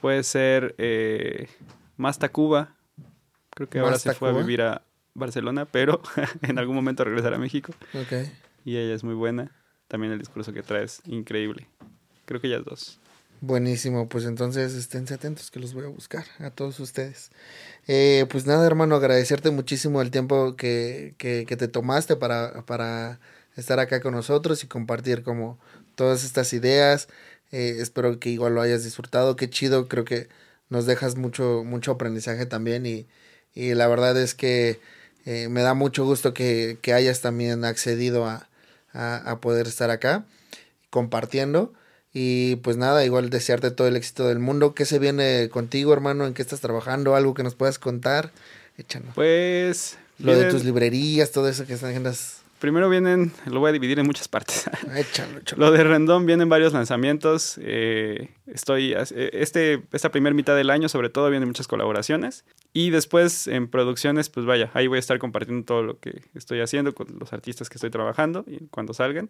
[0.00, 1.48] puede ser eh,
[1.96, 2.74] Masta Cuba.
[3.50, 4.82] Creo que ahora se fue a vivir a
[5.14, 6.00] Barcelona, pero
[6.42, 7.72] en algún momento regresará a México.
[8.64, 9.52] Y ella es muy buena.
[9.88, 11.66] También el discurso que trae es increíble.
[12.26, 13.00] Creo que ellas dos.
[13.40, 17.30] Buenísimo, pues entonces esténse atentos que los voy a buscar a todos ustedes.
[17.86, 23.20] Eh, pues nada, hermano, agradecerte muchísimo el tiempo que, que, que te tomaste para, para
[23.56, 25.58] estar acá con nosotros y compartir como
[25.94, 27.08] todas estas ideas.
[27.52, 29.36] Eh, espero que igual lo hayas disfrutado.
[29.36, 30.28] Qué chido, creo que
[30.68, 33.06] nos dejas mucho, mucho aprendizaje también y,
[33.54, 34.80] y la verdad es que
[35.24, 38.48] eh, me da mucho gusto que, que hayas también accedido a,
[38.92, 40.24] a, a, poder estar acá
[40.90, 41.72] compartiendo.
[42.12, 44.74] Y pues nada, igual desearte todo el éxito del mundo.
[44.74, 46.26] ¿Qué se viene contigo, hermano?
[46.26, 47.14] ¿En qué estás trabajando?
[47.14, 48.32] ¿Algo que nos puedas contar?
[48.76, 49.14] Échanos.
[49.14, 49.98] Pues...
[50.18, 53.98] Lo de tus librerías, todo eso que están agendas primero vienen, lo voy a dividir
[53.98, 54.68] en muchas partes.
[55.56, 57.58] Lo de Rendón vienen varios lanzamientos.
[57.62, 62.44] Eh, estoy, eh, este, esta primera mitad del año, sobre todo, vienen muchas colaboraciones.
[62.72, 66.60] Y después en producciones, pues vaya, ahí voy a estar compartiendo todo lo que estoy
[66.60, 69.28] haciendo con los artistas que estoy trabajando y cuando salgan.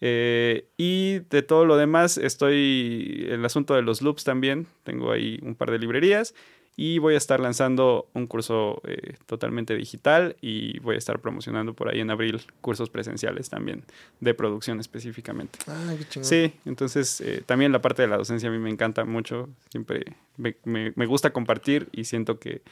[0.00, 4.66] Eh, y de todo lo demás, estoy el asunto de los loops también.
[4.82, 6.34] Tengo ahí un par de librerías
[6.76, 11.74] y voy a estar lanzando un curso eh, totalmente digital y voy a estar promocionando
[11.74, 13.84] por ahí en abril cursos presenciales también
[14.20, 15.58] de producción específicamente.
[15.68, 16.24] Ah, qué chingón.
[16.24, 20.16] Sí, entonces eh, también la parte de la docencia a mí me encanta mucho, siempre
[20.36, 22.62] me, me, gusta compartir y siento que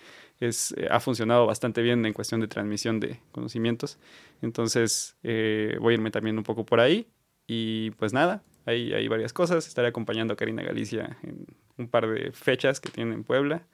[0.41, 3.99] es, eh, ha funcionado bastante bien en cuestión de transmisión de conocimientos.
[4.41, 7.07] Entonces voy a irme también un poco por ahí
[7.47, 9.69] y pues nada, hay, hay varias cosas.
[9.69, 11.47] Estaré acompañando a Karina Galicia en
[11.79, 13.65] un par de fechas que tiene en Puebla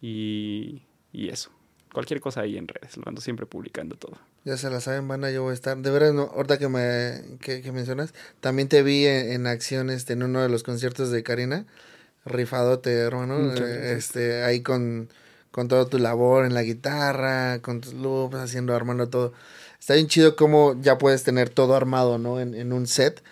[0.00, 0.82] y,
[1.12, 1.50] y eso.
[1.92, 4.18] Cualquier cosa ahí en redes, lo ando siempre publicando todo.
[4.44, 5.78] Ya se la saben, banda, yo voy a estar.
[5.78, 10.22] De verdad, no, ahorita que me que, mencionas, también te vi en, acciones este, en
[10.22, 11.66] uno de los conciertos de Karina.
[12.24, 13.54] Rifadote, hermano.
[13.54, 15.08] este, ahí con,
[15.50, 19.32] con todo tu labor en la guitarra, con tus loops, haciendo, armando todo.
[19.80, 22.40] Está bien chido cómo ya puedes tener todo armado, ¿no?
[22.40, 23.22] En, en un set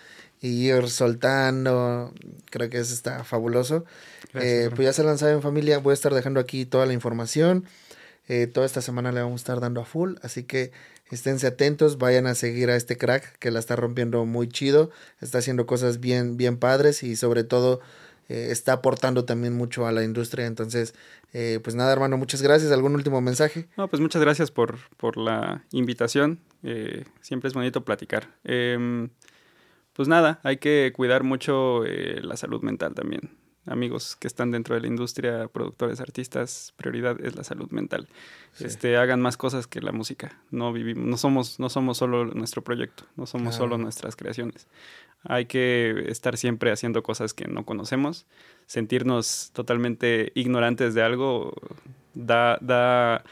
[0.45, 2.13] y ir soltando.
[2.51, 3.83] Creo que eso está fabuloso.
[4.35, 5.79] Eh, pues ya se lanzado en familia.
[5.79, 7.65] Voy a estar dejando aquí toda la información.
[8.27, 10.15] Eh, toda esta semana le vamos a estar dando a full.
[10.21, 10.71] Así que
[11.09, 11.97] esténse atentos.
[11.97, 14.91] Vayan a seguir a este crack que la está rompiendo muy chido.
[15.19, 17.79] Está haciendo cosas bien, bien padres y sobre todo
[18.29, 20.45] eh, está aportando también mucho a la industria.
[20.45, 20.93] Entonces,
[21.31, 22.71] pues nada, hermano, muchas gracias.
[22.71, 23.67] ¿Algún último mensaje?
[23.77, 26.39] No, pues muchas gracias por, por la invitación.
[27.21, 28.29] siempre es bonito platicar.
[29.95, 33.31] Pues nada, hay que cuidar mucho la salud mental también
[33.67, 38.07] amigos que están dentro de la industria, productores, artistas, prioridad es la salud mental.
[38.59, 40.39] Este, hagan más cosas que la música.
[40.51, 44.67] No vivimos, no somos, no somos solo nuestro proyecto, no somos solo nuestras creaciones.
[45.23, 48.25] Hay que estar siempre haciendo cosas que no conocemos.
[48.67, 51.53] Sentirnos totalmente ignorantes de algo
[52.13, 53.23] da, da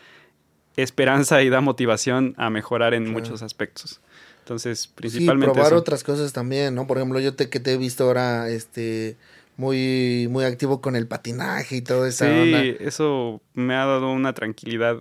[0.75, 4.01] esperanza y da motivación a mejorar en muchos aspectos.
[4.43, 5.53] Entonces, principalmente.
[5.53, 6.85] Sí, probar otras cosas también, ¿no?
[6.85, 9.15] Por ejemplo, yo te, que te he visto ahora, este
[9.55, 12.25] muy, muy activo con el patinaje y todo eso.
[12.25, 14.99] Sí, eso me ha dado una tranquilidad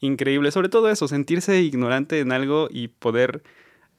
[0.00, 0.50] increíble.
[0.52, 3.42] Sobre todo eso, sentirse ignorante en algo y poder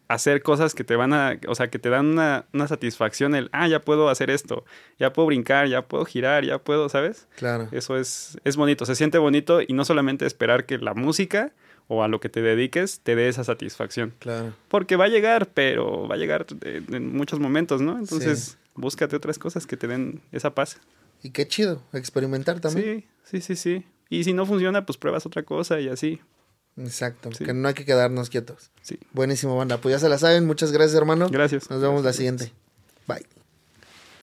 [0.07, 3.49] hacer cosas que te van a, o sea, que te dan una, una, satisfacción, el,
[3.51, 4.65] ah, ya puedo hacer esto,
[4.97, 7.27] ya puedo brincar, ya puedo girar, ya puedo, ¿sabes?
[7.35, 7.67] Claro.
[7.71, 11.51] Eso es, es bonito, se siente bonito y no solamente esperar que la música
[11.89, 14.13] o a lo que te dediques te dé esa satisfacción.
[14.19, 14.53] Claro.
[14.69, 17.97] Porque va a llegar, pero va a llegar en muchos momentos, ¿no?
[17.97, 20.79] Entonces, búscate otras cosas que te den esa paz.
[21.21, 23.05] Y qué chido, experimentar también.
[23.25, 23.85] Sí, sí, sí, sí.
[24.09, 26.21] Y si no funciona, pues pruebas otra cosa y así.
[26.77, 28.71] Exacto, que no hay que quedarnos quietos.
[28.81, 28.99] Sí.
[29.11, 29.79] Buenísimo, banda.
[29.79, 30.45] Pues ya se la saben.
[30.45, 31.27] Muchas gracias, hermano.
[31.29, 31.69] Gracias.
[31.69, 32.05] Nos vemos gracias.
[32.05, 32.53] la siguiente.
[33.07, 33.38] Bye.